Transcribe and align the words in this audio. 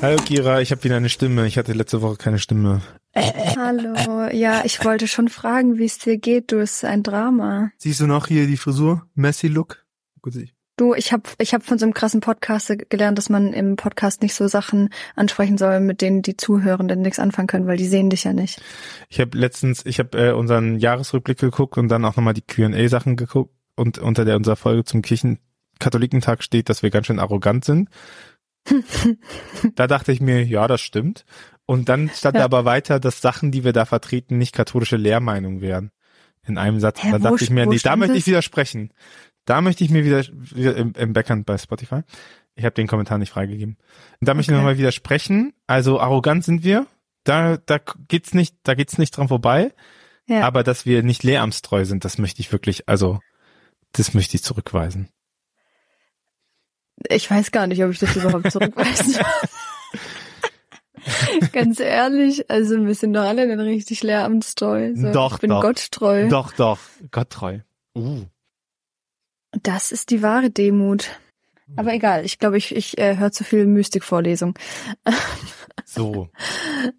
Hallo 0.00 0.16
Kira, 0.24 0.60
ich 0.60 0.70
habe 0.70 0.84
wieder 0.84 0.96
eine 0.96 1.08
Stimme. 1.08 1.48
Ich 1.48 1.58
hatte 1.58 1.72
letzte 1.72 2.02
Woche 2.02 2.16
keine 2.16 2.38
Stimme. 2.38 2.82
Hallo, 3.16 4.28
ja, 4.32 4.62
ich 4.64 4.84
wollte 4.84 5.08
schon 5.08 5.28
fragen, 5.28 5.76
wie 5.76 5.86
es 5.86 5.98
dir 5.98 6.18
geht. 6.18 6.52
Du, 6.52 6.58
ist 6.58 6.84
ein 6.84 7.02
Drama. 7.02 7.72
Siehst 7.78 7.98
du 7.98 8.06
noch 8.06 8.28
hier 8.28 8.46
die 8.46 8.56
Frisur? 8.56 9.06
Messy 9.16 9.48
Look? 9.48 9.84
Gut, 10.22 10.36
ich. 10.36 10.54
Du, 10.76 10.94
ich 10.94 11.12
habe 11.12 11.24
ich 11.40 11.52
hab 11.52 11.64
von 11.64 11.80
so 11.80 11.84
einem 11.84 11.94
krassen 11.94 12.20
Podcast 12.20 12.72
gelernt, 12.88 13.18
dass 13.18 13.28
man 13.28 13.52
im 13.52 13.74
Podcast 13.74 14.22
nicht 14.22 14.34
so 14.34 14.46
Sachen 14.46 14.90
ansprechen 15.16 15.58
soll, 15.58 15.80
mit 15.80 16.00
denen 16.00 16.22
die 16.22 16.36
Zuhörenden 16.36 17.02
nichts 17.02 17.18
anfangen 17.18 17.48
können, 17.48 17.66
weil 17.66 17.76
die 17.76 17.88
sehen 17.88 18.10
dich 18.10 18.22
ja 18.22 18.32
nicht. 18.32 18.62
Ich 19.08 19.18
habe 19.18 19.36
letztens, 19.36 19.84
ich 19.84 19.98
habe 19.98 20.16
äh, 20.16 20.30
unseren 20.30 20.78
Jahresrückblick 20.78 21.38
geguckt 21.38 21.76
und 21.76 21.88
dann 21.88 22.04
auch 22.04 22.14
nochmal 22.14 22.34
die 22.34 22.42
Q&A-Sachen 22.42 23.16
geguckt 23.16 23.52
und 23.74 23.98
unter 23.98 24.24
der 24.24 24.36
unserer 24.36 24.54
Folge 24.54 24.84
zum 24.84 25.02
Kirchen-Katholikentag 25.02 26.44
steht, 26.44 26.68
dass 26.68 26.84
wir 26.84 26.90
ganz 26.90 27.08
schön 27.08 27.18
arrogant 27.18 27.64
sind. 27.64 27.88
Da 29.74 29.86
dachte 29.86 30.12
ich 30.12 30.20
mir, 30.20 30.44
ja, 30.44 30.66
das 30.66 30.80
stimmt. 30.80 31.24
Und 31.66 31.88
dann 31.88 32.10
stand 32.10 32.36
ja. 32.36 32.44
aber 32.44 32.64
weiter, 32.64 32.98
dass 32.98 33.20
Sachen, 33.20 33.50
die 33.50 33.64
wir 33.64 33.72
da 33.72 33.84
vertreten, 33.84 34.38
nicht 34.38 34.54
katholische 34.54 34.96
Lehrmeinung 34.96 35.60
wären. 35.60 35.90
In 36.46 36.56
einem 36.56 36.80
Satz. 36.80 37.02
Hä, 37.02 37.10
da 37.12 37.18
dachte 37.18 37.44
ich 37.44 37.50
mir, 37.50 37.66
nee, 37.66 37.78
da 37.82 37.96
möchte 37.96 38.16
ich 38.16 38.26
widersprechen. 38.26 38.92
Da 39.44 39.60
möchte 39.60 39.84
ich 39.84 39.90
mir 39.90 40.04
wieder, 40.04 40.24
wieder 40.54 40.76
im, 40.76 40.92
im 40.96 41.12
Backend 41.12 41.44
bei 41.44 41.58
Spotify. 41.58 42.00
Ich 42.54 42.64
habe 42.64 42.74
den 42.74 42.86
Kommentar 42.86 43.18
nicht 43.18 43.30
freigegeben. 43.30 43.76
Und 44.20 44.28
da 44.28 44.34
möchte 44.34 44.52
okay. 44.52 44.58
ich 44.58 44.62
nochmal 44.62 44.78
widersprechen. 44.78 45.52
Also 45.66 46.00
arrogant 46.00 46.44
sind 46.44 46.64
wir. 46.64 46.86
Da, 47.24 47.58
da 47.58 47.78
geht's 48.08 48.32
nicht, 48.32 48.56
da 48.62 48.74
geht's 48.74 48.96
nicht 48.96 49.16
dran 49.16 49.28
vorbei. 49.28 49.72
Ja. 50.26 50.46
Aber 50.46 50.62
dass 50.62 50.86
wir 50.86 51.02
nicht 51.02 51.22
lehramtstreu 51.22 51.84
sind, 51.84 52.04
das 52.04 52.18
möchte 52.18 52.40
ich 52.40 52.52
wirklich, 52.52 52.88
also, 52.88 53.20
das 53.92 54.14
möchte 54.14 54.36
ich 54.36 54.42
zurückweisen. 54.42 55.08
Ich 57.08 57.30
weiß 57.30 57.50
gar 57.50 57.66
nicht, 57.66 57.82
ob 57.84 57.90
ich 57.90 57.98
das 57.98 58.16
überhaupt 58.16 58.50
zurückweise. 58.52 59.20
Ganz 61.52 61.80
ehrlich, 61.80 62.50
also 62.50 62.84
wir 62.84 62.94
sind 62.94 63.14
doch 63.14 63.22
alle 63.22 63.46
nicht 63.46 63.58
richtig 63.58 64.02
lehramtstreu. 64.02 64.92
So, 64.94 65.12
doch, 65.12 65.34
ich 65.34 65.40
bin 65.40 65.50
doch. 65.50 65.62
gotttreu. 65.62 66.28
Doch, 66.28 66.52
doch, 66.52 66.78
gotttreu. 67.10 67.60
Uh. 67.94 68.24
Das 69.62 69.92
ist 69.92 70.10
die 70.10 70.22
wahre 70.22 70.50
Demut. 70.50 71.08
Aber 71.76 71.92
egal, 71.92 72.24
ich 72.24 72.38
glaube, 72.38 72.56
ich, 72.56 72.74
ich 72.74 72.98
äh, 72.98 73.16
höre 73.16 73.32
zu 73.32 73.44
viel 73.44 73.66
Mystikvorlesung. 73.66 74.54
So. 75.84 76.28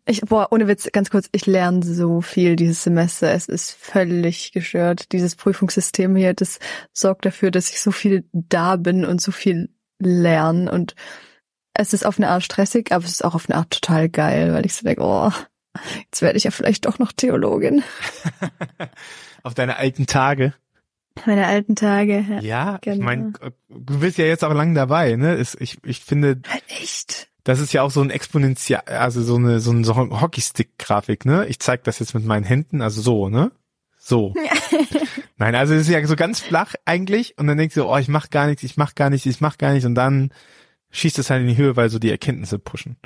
Ich, 0.08 0.22
boah, 0.22 0.48
ohne 0.50 0.68
Witz, 0.68 0.90
ganz 0.92 1.12
kurz, 1.12 1.30
ich 1.32 1.46
lerne 1.46 1.84
so 1.84 2.22
viel 2.22 2.56
dieses 2.56 2.84
Semester. 2.84 3.32
Es 3.32 3.48
ist 3.48 3.72
völlig 3.72 4.52
gestört. 4.52 5.12
Dieses 5.12 5.36
Prüfungssystem 5.36 6.16
hier, 6.16 6.34
das 6.34 6.58
sorgt 6.92 7.26
dafür, 7.26 7.52
dass 7.52 7.70
ich 7.70 7.82
so 7.82 7.92
viel 7.92 8.28
da 8.32 8.78
bin 8.78 9.06
und 9.06 9.22
so 9.22 9.32
viel 9.32 9.70
lernen 10.00 10.68
und 10.68 10.96
es 11.74 11.94
ist 11.94 12.06
auf 12.06 12.18
eine 12.18 12.30
Art 12.30 12.44
stressig, 12.44 12.92
aber 12.92 13.06
es 13.06 13.12
ist 13.12 13.26
auch 13.26 13.36
auf 13.36 13.50
eine 13.50 13.58
Art 13.58 13.70
total 13.70 14.10
geil, 14.10 14.54
weil 14.54 14.66
ich 14.66 14.74
so 14.74 14.84
denke, 14.84 15.02
oh, 15.02 15.32
jetzt 16.06 16.22
werde 16.22 16.38
ich 16.38 16.44
ja 16.44 16.52
vielleicht 16.52 16.86
doch 16.86 17.00
noch 17.00 17.12
Theologin. 17.12 17.84
auf 19.44 19.54
deine 19.54 19.78
alten 19.78 20.06
Tage. 20.06 20.54
Meine 21.26 21.48
alten 21.48 21.76
Tage. 21.76 22.26
Ja, 22.30 22.42
ja 22.42 22.78
genau. 22.82 22.96
ich 22.98 23.04
meine, 23.04 23.34
du 23.70 24.00
bist 24.00 24.18
ja 24.18 24.26
jetzt 24.26 24.44
auch 24.44 24.54
lang 24.54 24.74
dabei, 24.74 25.16
ne? 25.16 25.38
Ich, 25.38 25.78
ich 25.84 26.00
finde. 26.02 26.42
Echt? 26.82 27.28
Das 27.44 27.60
ist 27.60 27.74
ja 27.74 27.82
auch 27.82 27.92
so 27.92 28.02
ein 28.02 28.10
exponentiell, 28.10 28.82
also 28.86 29.24
so 29.24 29.36
eine 29.36 29.60
so 29.60 29.72
eine 29.72 30.22
Hockeystick-Grafik, 30.22 31.26
ne? 31.26 31.46
Ich 31.48 31.60
zeig 31.60 31.84
das 31.84 32.00
jetzt 32.00 32.14
mit 32.14 32.26
meinen 32.26 32.44
Händen, 32.44 32.82
also 32.82 33.02
so, 33.02 33.30
ne? 33.30 33.52
So. 34.10 34.34
Nein, 35.38 35.54
also 35.54 35.76
es 35.76 35.82
ist 35.82 35.90
ja 35.90 36.04
so 36.06 36.16
ganz 36.16 36.40
flach 36.40 36.74
eigentlich 36.84 37.38
und 37.38 37.46
dann 37.46 37.60
denkst 37.60 37.76
du, 37.76 37.86
oh, 37.86 37.98
ich 37.98 38.08
mach 38.08 38.32
gar 38.32 38.48
nichts, 38.48 38.64
ich 38.64 38.76
mach 38.76 38.96
gar 38.96 39.12
nichts, 39.12 39.28
ich 39.28 39.40
mach 39.40 39.60
gar 39.60 39.72
nichts 39.72 39.86
und 39.86 39.94
dann 39.94 40.32
schießt 40.90 41.20
es 41.20 41.30
halt 41.30 41.42
in 41.42 41.48
die 41.48 41.58
Höhe, 41.58 41.76
weil 41.76 41.92
so 41.92 42.00
die 42.00 42.10
Erkenntnisse 42.10 42.58
pushen. 42.58 42.98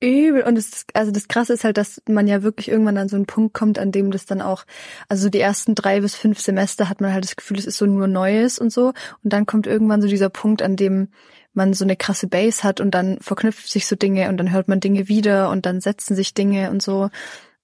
Übel. 0.00 0.42
Und 0.44 0.56
es, 0.56 0.86
also 0.94 1.10
das 1.10 1.26
Krasse 1.26 1.54
ist 1.54 1.64
halt, 1.64 1.76
dass 1.76 2.00
man 2.08 2.28
ja 2.28 2.44
wirklich 2.44 2.68
irgendwann 2.68 2.98
an 2.98 3.08
so 3.08 3.16
einen 3.16 3.26
Punkt 3.26 3.52
kommt, 3.52 3.80
an 3.80 3.90
dem 3.90 4.12
das 4.12 4.26
dann 4.26 4.40
auch, 4.40 4.64
also 5.08 5.28
die 5.28 5.40
ersten 5.40 5.74
drei 5.74 6.00
bis 6.00 6.14
fünf 6.14 6.38
Semester 6.38 6.88
hat 6.88 7.00
man 7.00 7.12
halt 7.12 7.24
das 7.24 7.34
Gefühl, 7.34 7.58
es 7.58 7.66
ist 7.66 7.78
so 7.78 7.86
nur 7.86 8.06
Neues 8.06 8.60
und 8.60 8.72
so. 8.72 8.92
Und 9.24 9.32
dann 9.32 9.44
kommt 9.44 9.66
irgendwann 9.66 10.00
so 10.00 10.06
dieser 10.06 10.30
Punkt, 10.30 10.62
an 10.62 10.76
dem 10.76 11.08
man 11.52 11.74
so 11.74 11.84
eine 11.84 11.96
krasse 11.96 12.28
Base 12.28 12.62
hat 12.62 12.80
und 12.80 12.92
dann 12.92 13.18
verknüpft 13.20 13.68
sich 13.68 13.88
so 13.88 13.96
Dinge 13.96 14.28
und 14.28 14.36
dann 14.36 14.52
hört 14.52 14.68
man 14.68 14.78
Dinge 14.78 15.08
wieder 15.08 15.50
und 15.50 15.66
dann 15.66 15.80
setzen 15.80 16.14
sich 16.14 16.32
Dinge 16.32 16.70
und 16.70 16.80
so. 16.80 17.10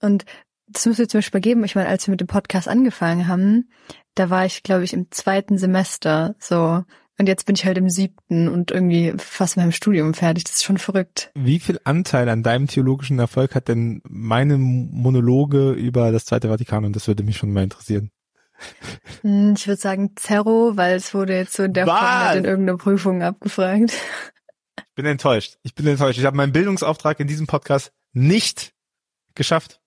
Und 0.00 0.24
das 0.74 0.86
muss 0.86 0.98
ich 0.98 1.08
zum 1.08 1.18
Beispiel 1.18 1.40
geben. 1.40 1.64
Ich 1.64 1.74
meine, 1.74 1.88
als 1.88 2.06
wir 2.06 2.12
mit 2.12 2.20
dem 2.20 2.26
Podcast 2.26 2.68
angefangen 2.68 3.26
haben, 3.28 3.70
da 4.14 4.30
war 4.30 4.44
ich, 4.44 4.62
glaube 4.62 4.84
ich, 4.84 4.92
im 4.92 5.10
zweiten 5.10 5.58
Semester 5.58 6.34
so. 6.38 6.84
Und 7.16 7.28
jetzt 7.28 7.46
bin 7.46 7.54
ich 7.54 7.64
halt 7.64 7.78
im 7.78 7.88
siebten 7.88 8.48
und 8.48 8.72
irgendwie 8.72 9.14
fast 9.18 9.56
mit 9.56 9.64
meinem 9.64 9.72
Studium 9.72 10.14
fertig. 10.14 10.44
Das 10.44 10.54
ist 10.54 10.64
schon 10.64 10.78
verrückt. 10.78 11.30
Wie 11.34 11.60
viel 11.60 11.78
Anteil 11.84 12.28
an 12.28 12.42
deinem 12.42 12.66
theologischen 12.66 13.20
Erfolg 13.20 13.54
hat 13.54 13.68
denn 13.68 14.02
meine 14.04 14.58
Monologe 14.58 15.70
über 15.72 16.10
das 16.10 16.24
Zweite 16.24 16.48
Vatikan? 16.48 16.84
Und 16.84 16.96
das 16.96 17.06
würde 17.06 17.22
mich 17.22 17.36
schon 17.36 17.52
mal 17.52 17.62
interessieren. 17.62 18.10
Hm, 19.22 19.54
ich 19.56 19.66
würde 19.68 19.80
sagen 19.80 20.12
Zerro, 20.16 20.76
weil 20.76 20.96
es 20.96 21.14
wurde 21.14 21.36
jetzt 21.36 21.54
so 21.54 21.62
in 21.62 21.72
der 21.72 21.86
Form 21.86 22.36
in 22.36 22.44
irgendeiner 22.44 22.78
Prüfung 22.78 23.22
abgefragt. 23.22 23.92
Ich 24.76 24.94
bin 24.96 25.06
enttäuscht. 25.06 25.58
Ich 25.62 25.74
bin 25.74 25.86
enttäuscht. 25.86 26.18
Ich 26.18 26.24
habe 26.24 26.36
meinen 26.36 26.52
Bildungsauftrag 26.52 27.20
in 27.20 27.28
diesem 27.28 27.46
Podcast 27.46 27.92
nicht 28.12 28.72
geschafft. 29.34 29.80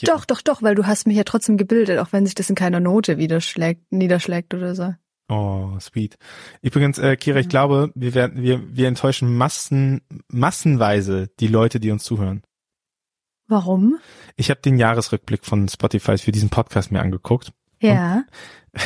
Ja. 0.00 0.14
Doch, 0.14 0.24
doch, 0.24 0.42
doch, 0.42 0.62
weil 0.62 0.74
du 0.74 0.86
hast 0.86 1.06
mich 1.06 1.16
ja 1.16 1.24
trotzdem 1.24 1.56
gebildet, 1.56 1.98
auch 1.98 2.12
wenn 2.12 2.26
sich 2.26 2.34
das 2.34 2.48
in 2.48 2.56
keiner 2.56 2.80
Note 2.80 3.18
widerschlägt, 3.18 3.92
niederschlägt 3.92 4.54
oder 4.54 4.74
so. 4.74 4.94
Oh, 5.28 5.78
sweet. 5.80 6.18
Übrigens, 6.60 6.98
äh, 6.98 7.16
Kira, 7.16 7.38
ich 7.38 7.48
glaube, 7.48 7.90
wir 7.94 8.14
werden, 8.14 8.42
wir, 8.42 8.62
wir 8.74 8.88
enttäuschen 8.88 9.36
Massen, 9.36 10.02
massenweise 10.28 11.28
die 11.40 11.46
Leute, 11.46 11.80
die 11.80 11.90
uns 11.90 12.04
zuhören. 12.04 12.42
Warum? 13.48 13.98
Ich 14.36 14.50
habe 14.50 14.60
den 14.60 14.78
Jahresrückblick 14.78 15.44
von 15.44 15.68
Spotify 15.68 16.18
für 16.18 16.32
diesen 16.32 16.50
Podcast 16.50 16.92
mir 16.92 17.00
angeguckt. 17.00 17.52
Ja. 17.80 18.24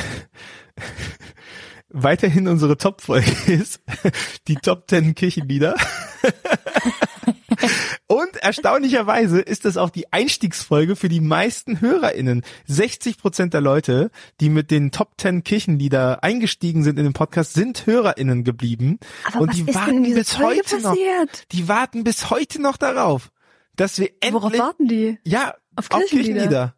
weiterhin 1.89 2.49
unsere 2.49 2.77
Top-Folge 2.77 3.53
ist 3.53 3.81
die 4.49 4.57
Top 4.57 4.89
10 4.89 5.15
Kirchenlieder. 5.15 5.75
Erstaunlicherweise 8.47 9.41
ist 9.41 9.65
das 9.65 9.77
auch 9.77 9.91
die 9.91 10.13
Einstiegsfolge 10.13 10.95
für 10.95 11.09
die 11.09 11.21
meisten 11.21 11.81
HörerInnen. 11.81 12.43
60 12.67 13.19
Prozent 13.19 13.55
der 13.55 13.61
Leute, 13.61 14.13
die 14.41 14.49
mit 14.49 14.71
den 14.71 14.93
Top 14.93 15.15
10 15.19 15.43
Kirchenlieder 15.43 16.23
eingestiegen 16.23 16.85
sind 16.85 16.97
in 16.97 17.07
den 17.07 17.13
Podcast, 17.13 17.55
sind 17.55 17.87
HörerInnen 17.87 18.45
geblieben. 18.45 19.01
Aber 19.25 19.41
und 19.41 19.55
die 19.57 19.67
warten 19.75 20.15
bis 20.15 20.35
Folge 20.35 20.61
heute 20.61 20.77
passiert? 20.77 20.85
noch. 20.85 21.45
Die 21.51 21.67
warten 21.67 22.05
bis 22.05 22.31
heute 22.31 22.63
noch 22.63 22.77
darauf, 22.77 23.33
dass 23.75 23.99
wir 23.99 24.11
endlich. 24.21 24.33
Worauf 24.35 24.57
warten 24.57 24.87
die? 24.87 25.19
Ja, 25.25 25.57
auf 25.75 25.89
Kirchenlieder. 25.89 26.05
Auf 26.05 26.09
Kirchenlieder. 26.11 26.76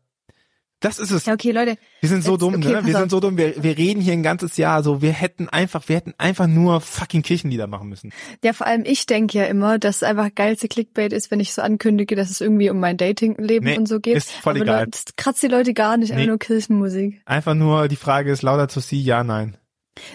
Das 0.80 1.00
ist 1.00 1.10
es. 1.10 1.26
Ja, 1.26 1.34
okay, 1.34 1.50
Leute. 1.50 1.76
Wir 2.00 2.08
sind 2.08 2.22
so 2.22 2.32
jetzt, 2.32 2.42
dumm, 2.42 2.54
okay, 2.54 2.68
ne? 2.68 2.86
Wir 2.86 2.96
sind 2.96 3.10
so 3.10 3.18
dumm. 3.18 3.36
Wir, 3.36 3.62
wir 3.62 3.76
reden 3.76 4.00
hier 4.00 4.12
ein 4.12 4.22
ganzes 4.22 4.56
Jahr 4.56 4.84
so. 4.84 5.02
Wir 5.02 5.12
hätten 5.12 5.48
einfach, 5.48 5.88
wir 5.88 5.96
hätten 5.96 6.14
einfach 6.18 6.46
nur 6.46 6.80
fucking 6.80 7.22
Kirchenlieder 7.22 7.66
machen 7.66 7.88
müssen. 7.88 8.12
Ja, 8.44 8.52
vor 8.52 8.66
allem 8.66 8.84
ich 8.86 9.06
denke 9.06 9.38
ja 9.38 9.44
immer, 9.44 9.78
dass 9.80 10.04
einfach 10.04 10.32
geilste 10.34 10.68
Clickbait 10.68 11.12
ist, 11.12 11.32
wenn 11.32 11.40
ich 11.40 11.52
so 11.52 11.62
ankündige, 11.62 12.14
dass 12.14 12.30
es 12.30 12.40
irgendwie 12.40 12.70
um 12.70 12.78
mein 12.78 12.96
Datingleben 12.96 13.68
nee, 13.68 13.76
und 13.76 13.86
so 13.86 13.98
geht. 13.98 14.16
Ist 14.16 14.30
voll 14.30 14.54
Aber 14.54 14.62
egal. 14.62 14.86
Das 14.86 15.04
kratzt 15.16 15.42
die 15.42 15.48
Leute 15.48 15.74
gar 15.74 15.96
nicht, 15.96 16.10
nee. 16.10 16.16
einfach 16.16 16.28
nur 16.28 16.38
Kirchenmusik. 16.38 17.22
Einfach 17.24 17.54
nur 17.54 17.88
die 17.88 17.96
Frage 17.96 18.30
ist 18.30 18.42
lauter 18.42 18.68
zu 18.68 18.78
sie, 18.78 19.02
ja, 19.02 19.24
nein. 19.24 19.56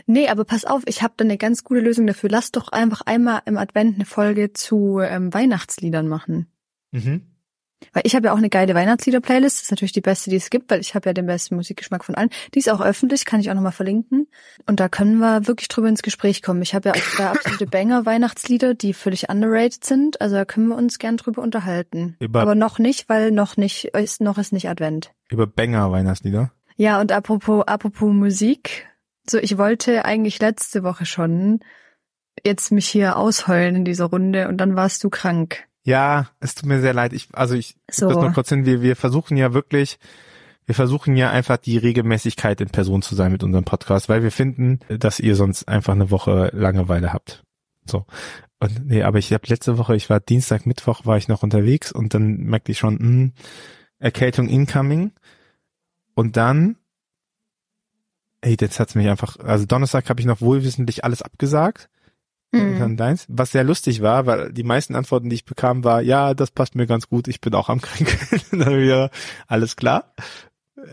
Nee, 0.06 0.30
aber 0.30 0.46
pass 0.46 0.64
auf, 0.64 0.84
ich 0.86 1.02
habe 1.02 1.14
da 1.18 1.26
eine 1.26 1.38
ganz 1.38 1.66
gute 1.66 1.82
Lösung 1.82 2.08
dafür. 2.08 2.30
Lass 2.30 2.54
doch 2.54 2.70
einfach 2.70 3.02
einmal 3.02 3.42
im 3.46 3.58
Advent 3.58 3.96
eine 3.96 4.06
Folge 4.06 4.54
zu 4.54 5.00
ähm, 5.02 5.34
Weihnachtsliedern 5.34 6.08
machen. 6.08 6.48
Mhm. 6.92 7.33
Weil 7.92 8.04
ich 8.06 8.16
habe 8.16 8.28
ja 8.28 8.34
auch 8.34 8.38
eine 8.38 8.50
geile 8.50 8.74
Weihnachtslieder-Playlist. 8.76 9.58
Das 9.58 9.64
ist 9.64 9.72
natürlich 9.72 9.92
die 9.92 10.02
beste, 10.02 10.30
die 10.30 10.38
es 10.38 10.50
gibt, 10.50 10.72
weil 10.72 10.80
ich 10.80 10.96
habe 10.96 11.10
ja 11.10 11.14
den 11.14 11.26
besten 11.26 11.56
Musikgeschmack 11.56 12.06
von 12.06 12.16
allen. 12.16 12.30
Die 12.54 12.60
ist 12.60 12.70
auch 12.70 12.82
öffentlich, 12.82 13.26
kann 13.26 13.40
ich 13.40 13.50
auch 13.50 13.56
nochmal 13.56 13.72
verlinken. 13.72 14.28
Und 14.66 14.80
da 14.80 14.90
können 14.90 15.18
wir 15.18 15.48
wirklich 15.48 15.68
drüber 15.68 15.90
ins 15.90 16.04
Gespräch 16.04 16.42
kommen. 16.42 16.62
Ich 16.62 16.74
habe 16.74 16.90
ja 16.90 16.96
auch 16.96 17.16
zwei 17.16 17.26
absolute 17.26 17.68
Banger-Weihnachtslieder, 17.68 18.74
die 18.74 18.94
völlig 18.94 19.30
underrated 19.30 19.84
sind. 19.84 20.22
Also 20.22 20.36
da 20.36 20.46
können 20.46 20.68
wir 20.68 20.76
uns 20.76 21.00
gern 21.00 21.18
drüber 21.18 21.42
unterhalten. 21.42 22.16
Über 22.20 22.42
Aber 22.42 22.56
noch 22.56 22.80
nicht, 22.80 23.10
weil 23.10 23.32
noch 23.32 23.58
nicht 23.58 23.86
ist 23.86 24.22
noch 24.22 24.38
ist 24.38 24.54
nicht 24.54 24.70
Advent. 24.70 25.12
Über 25.30 25.48
Banger-Weihnachtslieder? 25.48 26.52
Ja, 26.76 27.00
und 27.00 27.12
apropos, 27.12 27.64
apropos 27.68 28.12
Musik. 28.14 28.88
So, 29.30 29.38
ich 29.38 29.58
wollte 29.58 30.06
eigentlich 30.06 30.40
letzte 30.40 30.84
Woche 30.84 31.06
schon 31.06 31.60
jetzt 32.44 32.72
mich 32.72 32.88
hier 32.88 33.18
ausheulen 33.18 33.76
in 33.76 33.86
dieser 33.86 34.06
Runde 34.06 34.48
und 34.48 34.58
dann 34.58 34.76
warst 34.76 35.04
du 35.04 35.10
krank. 35.10 35.68
Ja, 35.84 36.30
es 36.40 36.56
tut 36.56 36.66
mir 36.66 36.80
sehr 36.80 36.94
leid. 36.94 37.14
Ich, 37.14 37.28
also 37.34 37.56
ich, 37.56 37.76
so. 37.92 38.08
das 38.08 38.18
nur 38.18 38.32
kurz 38.32 38.50
hin. 38.50 38.66
Wir, 38.66 38.82
wir 38.82 38.96
versuchen 38.96 39.36
ja 39.36 39.54
wirklich, 39.54 40.00
wir 40.66 40.76
versuchen 40.76 41.18
ja 41.18 41.30
einfach 41.30 41.58
die 41.58 41.78
Regelmäßigkeit 41.78 42.62
in 42.62 42.70
Person 42.70 43.02
zu 43.02 43.16
sein 43.16 43.32
mit 43.34 43.44
unserem 43.44 43.66
Podcast, 43.66 44.08
weil 44.08 44.24
wir 44.24 44.32
finden, 44.32 44.80
dass 44.88 45.20
ihr 45.20 45.36
sonst 45.36 45.68
einfach 45.68 45.94
eine 45.94 46.10
Woche 46.10 46.52
Langeweile 46.54 47.12
habt. 47.12 47.44
So. 47.86 48.06
Und 48.60 48.86
nee, 48.88 49.04
aber 49.04 49.20
ich 49.20 49.34
habe 49.34 49.46
letzte 49.48 49.78
Woche, 49.78 49.96
ich 49.96 50.10
war 50.10 50.22
Dienstag, 50.22 50.66
Mittwoch 50.66 51.06
war 51.06 51.18
ich 51.18 51.28
noch 51.28 51.44
unterwegs 51.44 51.92
und 51.92 52.14
dann 52.14 52.38
merkte 52.38 52.72
ich 52.72 52.78
schon, 52.78 52.94
mh, 52.94 53.00
hm, 53.02 53.34
Erkältung 54.00 54.48
incoming. 54.48 55.12
Und 56.16 56.38
dann, 56.38 56.78
ey, 58.40 58.56
jetzt 58.58 58.80
hat's 58.80 58.96
mich 58.96 59.10
einfach, 59.10 59.38
also 59.40 59.66
Donnerstag 59.66 60.10
habe 60.10 60.22
ich 60.22 60.26
noch 60.26 60.40
wohlwissentlich 60.40 61.04
alles 61.04 61.22
abgesagt 61.22 61.90
Mhm. 62.54 62.80
dann 62.80 62.98
deins. 62.98 63.26
Was 63.30 63.52
sehr 63.52 63.64
lustig 63.64 64.02
war, 64.02 64.26
weil 64.26 64.54
die 64.54 64.64
meisten 64.64 64.96
Antworten, 64.96 65.30
die 65.30 65.36
ich 65.36 65.46
bekam, 65.46 65.84
war, 65.84 66.02
ja, 66.02 66.34
das 66.34 66.52
passt 66.52 66.76
mir 66.76 66.86
ganz 66.86 67.10
gut, 67.10 67.28
ich 67.28 67.42
bin 67.42 67.54
auch 67.56 67.70
am 67.70 67.82
Kränkeln. 67.82 68.42
Und 68.52 68.60
dann 68.60 68.80
wieder, 68.80 69.10
alles 69.48 69.76
klar. 69.76 70.14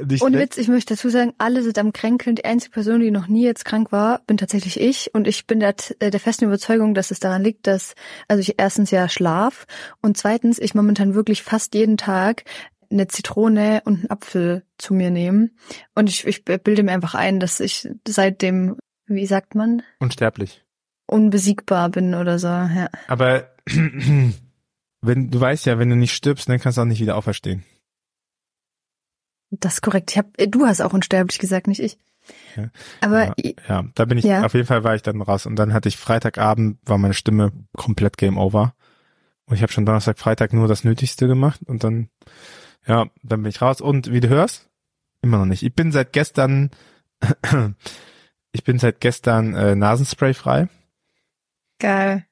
Nicht 0.06 0.22
nett. 0.22 0.40
Witz, 0.40 0.56
ich 0.56 0.68
möchte 0.68 0.94
dazu 0.94 1.08
sagen, 1.08 1.32
alle 1.38 1.62
sind 1.62 1.78
am 1.78 1.92
Kränkeln. 1.92 2.36
Die 2.36 2.44
einzige 2.44 2.72
Person, 2.72 3.00
die 3.00 3.10
noch 3.10 3.28
nie 3.28 3.44
jetzt 3.44 3.64
krank 3.64 3.92
war, 3.92 4.20
bin 4.26 4.36
tatsächlich 4.36 4.80
ich. 4.80 5.12
Und 5.14 5.26
ich 5.26 5.46
bin 5.46 5.60
der, 5.60 5.74
äh, 5.98 6.10
der 6.10 6.20
festen 6.20 6.44
Überzeugung, 6.44 6.94
dass 6.94 7.10
es 7.10 7.18
daran 7.18 7.42
liegt, 7.42 7.66
dass, 7.66 7.94
also 8.28 8.40
ich 8.40 8.54
erstens 8.58 8.90
ja 8.90 9.08
schlaf 9.08 9.66
und 10.00 10.16
zweitens 10.16 10.58
ich 10.58 10.74
momentan 10.74 11.14
wirklich 11.14 11.42
fast 11.42 11.74
jeden 11.74 11.96
Tag 11.96 12.44
eine 12.90 13.08
Zitrone 13.08 13.82
und 13.84 14.00
einen 14.00 14.10
Apfel 14.10 14.64
zu 14.78 14.94
mir 14.94 15.10
nehme. 15.10 15.50
Und 15.94 16.08
ich, 16.08 16.26
ich 16.26 16.44
bilde 16.44 16.82
mir 16.82 16.92
einfach 16.92 17.14
ein, 17.14 17.40
dass 17.40 17.60
ich 17.60 17.88
seitdem, 18.06 18.76
wie 19.06 19.26
sagt 19.26 19.54
man, 19.54 19.82
Unsterblich. 19.98 20.64
Unbesiegbar 21.10 21.88
bin 21.90 22.14
oder 22.14 22.38
so. 22.38 22.48
Ja. 22.48 22.88
Aber 23.08 23.48
wenn, 23.66 25.30
du 25.30 25.40
weißt 25.40 25.66
ja, 25.66 25.78
wenn 25.78 25.90
du 25.90 25.96
nicht 25.96 26.14
stirbst, 26.14 26.48
dann 26.48 26.60
kannst 26.60 26.78
du 26.78 26.82
auch 26.82 26.86
nicht 26.86 27.00
wieder 27.00 27.16
auferstehen. 27.16 27.64
Das 29.50 29.74
ist 29.74 29.82
korrekt. 29.82 30.12
Ich 30.12 30.18
hab, 30.18 30.26
du 30.36 30.66
hast 30.66 30.80
auch 30.80 30.92
unsterblich 30.92 31.38
gesagt, 31.38 31.66
nicht 31.66 31.80
ich. 31.80 31.98
Ja. 32.56 32.70
Aber 33.00 33.34
ja, 33.44 33.52
ja, 33.68 33.84
da 33.94 34.04
bin 34.04 34.18
ich, 34.18 34.24
Ja. 34.24 34.44
auf 34.44 34.54
jeden 34.54 34.66
Fall 34.66 34.84
war 34.84 34.94
ich 34.94 35.02
dann 35.02 35.20
raus. 35.20 35.46
Und 35.46 35.56
dann 35.56 35.72
hatte 35.72 35.88
ich 35.88 35.96
Freitagabend, 35.96 36.78
war 36.84 36.98
meine 36.98 37.14
Stimme 37.14 37.52
komplett 37.76 38.16
Game 38.16 38.38
Over. 38.38 38.74
Und 39.46 39.56
ich 39.56 39.62
habe 39.62 39.72
schon 39.72 39.84
Donnerstag, 39.86 40.18
Freitag 40.18 40.52
nur 40.52 40.68
das 40.68 40.84
Nötigste 40.84 41.26
gemacht. 41.26 41.60
Und 41.66 41.82
dann, 41.82 42.08
ja, 42.86 43.06
dann 43.24 43.42
bin 43.42 43.50
ich 43.50 43.60
raus. 43.60 43.80
Und 43.80 44.12
wie 44.12 44.20
du 44.20 44.28
hörst, 44.28 44.68
immer 45.22 45.38
noch 45.38 45.46
nicht. 45.46 45.64
Ich 45.64 45.74
bin 45.74 45.90
seit 45.90 46.12
gestern, 46.12 46.70
ich 48.52 48.62
bin 48.62 48.78
seit 48.78 49.00
gestern 49.00 49.54
äh, 49.54 49.74
Nasenspray 49.74 50.34
frei. 50.34 50.68
Geil. 51.80 52.24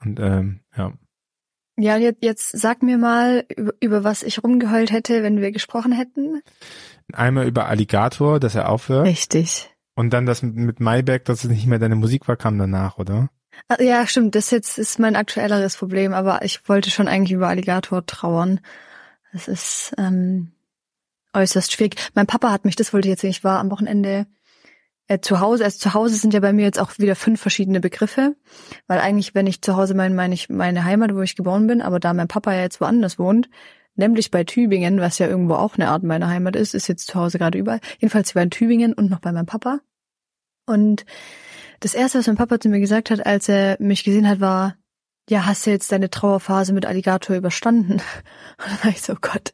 Und 0.00 0.18
ähm, 0.20 0.60
ja, 0.76 0.92
Ja, 1.76 1.96
jetzt, 1.96 2.22
jetzt 2.22 2.50
sag 2.58 2.82
mir 2.82 2.98
mal, 2.98 3.44
über, 3.56 3.72
über 3.80 4.04
was 4.04 4.22
ich 4.22 4.42
rumgeheult 4.42 4.90
hätte, 4.92 5.22
wenn 5.22 5.40
wir 5.40 5.52
gesprochen 5.52 5.92
hätten. 5.92 6.40
einmal 7.12 7.46
über 7.46 7.66
Alligator, 7.66 8.40
dass 8.40 8.54
er 8.54 8.68
aufhört. 8.68 9.06
Richtig. 9.06 9.74
Und 9.94 10.10
dann 10.10 10.26
das 10.26 10.42
mit, 10.42 10.54
mit 10.54 10.80
Mayberg, 10.80 11.24
dass 11.24 11.44
es 11.44 11.50
nicht 11.50 11.66
mehr 11.66 11.80
deine 11.80 11.96
Musik 11.96 12.28
war, 12.28 12.36
kam 12.36 12.58
danach, 12.58 12.98
oder? 12.98 13.30
Ah, 13.68 13.82
Ja, 13.82 14.06
stimmt. 14.06 14.36
Das 14.36 14.50
jetzt 14.52 14.78
ist 14.78 15.00
mein 15.00 15.16
aktuelleres 15.16 15.76
Problem, 15.76 16.14
aber 16.14 16.44
ich 16.44 16.68
wollte 16.68 16.90
schon 16.90 17.08
eigentlich 17.08 17.32
über 17.32 17.48
Alligator 17.48 18.06
trauern. 18.06 18.60
Das 19.32 19.48
ist 19.48 19.92
ähm, 19.98 20.52
äußerst 21.32 21.72
schwierig. 21.72 21.96
Mein 22.14 22.26
Papa 22.28 22.52
hat 22.52 22.64
mich, 22.64 22.76
das 22.76 22.92
wollte 22.92 23.08
ich 23.08 23.10
jetzt 23.12 23.24
nicht, 23.24 23.38
ich 23.38 23.44
war 23.44 23.58
am 23.58 23.70
Wochenende 23.72 24.26
äh, 25.08 25.20
zu 25.20 25.40
Hause. 25.40 25.64
Also 25.64 25.78
zu 25.78 25.94
Hause 25.94 26.14
sind 26.14 26.34
ja 26.34 26.40
bei 26.40 26.52
mir 26.52 26.64
jetzt 26.64 26.78
auch 26.78 26.98
wieder 26.98 27.16
fünf 27.16 27.40
verschiedene 27.40 27.80
Begriffe, 27.80 28.36
weil 28.86 29.00
eigentlich, 29.00 29.34
wenn 29.34 29.46
ich 29.46 29.62
zu 29.62 29.76
Hause 29.76 29.94
meine, 29.94 30.14
meine 30.14 30.34
ich 30.34 30.48
meine 30.48 30.84
Heimat, 30.84 31.14
wo 31.14 31.20
ich 31.22 31.36
geboren 31.36 31.66
bin, 31.66 31.82
aber 31.82 31.98
da 31.98 32.12
mein 32.12 32.28
Papa 32.28 32.52
ja 32.52 32.60
jetzt 32.60 32.80
woanders 32.80 33.18
wohnt, 33.18 33.48
nämlich 33.96 34.30
bei 34.30 34.44
Tübingen, 34.44 35.00
was 35.00 35.18
ja 35.18 35.26
irgendwo 35.26 35.54
auch 35.54 35.74
eine 35.74 35.88
Art 35.88 36.04
meiner 36.04 36.28
Heimat 36.28 36.56
ist, 36.56 36.74
ist 36.74 36.88
jetzt 36.88 37.08
zu 37.08 37.14
Hause 37.16 37.38
gerade 37.38 37.58
überall. 37.58 37.80
Jedenfalls 37.98 38.34
war 38.34 38.42
in 38.42 38.50
Tübingen 38.50 38.92
und 38.92 39.10
noch 39.10 39.20
bei 39.20 39.32
meinem 39.32 39.46
Papa. 39.46 39.80
Und 40.66 41.04
das 41.80 41.94
erste, 41.94 42.18
was 42.18 42.26
mein 42.26 42.36
Papa 42.36 42.60
zu 42.60 42.68
mir 42.68 42.80
gesagt 42.80 43.10
hat, 43.10 43.24
als 43.24 43.48
er 43.48 43.76
mich 43.80 44.04
gesehen 44.04 44.28
hat, 44.28 44.40
war, 44.40 44.76
ja, 45.30 45.46
hast 45.46 45.66
du 45.66 45.70
jetzt 45.70 45.92
deine 45.92 46.10
Trauerphase 46.10 46.72
mit 46.72 46.86
Alligator 46.86 47.36
überstanden? 47.36 47.92
Und 48.58 48.66
dann 48.66 48.82
war 48.82 48.90
ich 48.90 49.02
so, 49.02 49.14
Gott, 49.20 49.52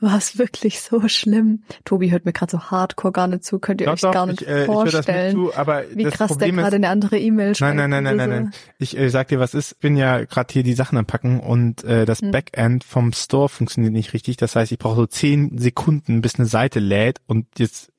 war 0.00 0.18
es 0.18 0.38
wirklich 0.38 0.80
so 0.80 1.06
schlimm? 1.08 1.62
Tobi 1.84 2.10
hört 2.10 2.24
mir 2.24 2.32
gerade 2.32 2.50
so 2.50 2.60
hardcore 2.60 3.12
gar 3.12 3.26
nicht 3.26 3.44
zu, 3.44 3.58
könnt 3.58 3.80
ihr 3.80 3.86
Doch, 3.86 3.94
euch 3.94 4.00
doch, 4.00 4.12
gar 4.12 4.26
nicht 4.26 4.42
ich, 4.42 4.48
äh, 4.48 4.62
ich 4.62 4.68
mit 4.68 4.76
vorstellen, 4.76 5.34
zu, 5.34 5.54
aber 5.54 5.84
wie 5.94 6.04
krass 6.04 6.28
Problem 6.28 6.56
der 6.56 6.64
gerade 6.64 6.76
eine 6.76 6.88
andere 6.88 7.18
E-Mail 7.18 7.54
schreibt. 7.54 7.76
Nein, 7.76 7.90
nein, 7.90 8.04
nein, 8.04 8.16
nein, 8.16 8.30
nein, 8.30 8.42
nein. 8.44 8.54
Ich 8.78 8.96
äh, 8.96 9.08
sag 9.10 9.28
dir, 9.28 9.38
was 9.38 9.54
ist. 9.54 9.80
Bin 9.80 9.96
ja 9.96 10.24
gerade 10.24 10.52
hier 10.52 10.62
die 10.62 10.74
Sachen 10.74 10.98
am 10.98 11.06
Packen 11.06 11.40
und 11.40 11.84
äh, 11.84 12.04
das 12.04 12.20
Hm. 12.20 12.30
Backend 12.30 12.84
vom 12.84 13.12
Store 13.12 13.48
funktioniert 13.48 13.92
nicht 13.92 14.12
richtig. 14.14 14.36
Das 14.36 14.56
heißt, 14.56 14.72
ich 14.72 14.78
brauche 14.78 14.96
so 14.96 15.06
zehn 15.06 15.58
Sekunden, 15.58 16.22
bis 16.22 16.36
eine 16.36 16.46
Seite 16.46 16.80
lädt 16.80 17.20
und 17.26 17.46
jetzt 17.58 17.91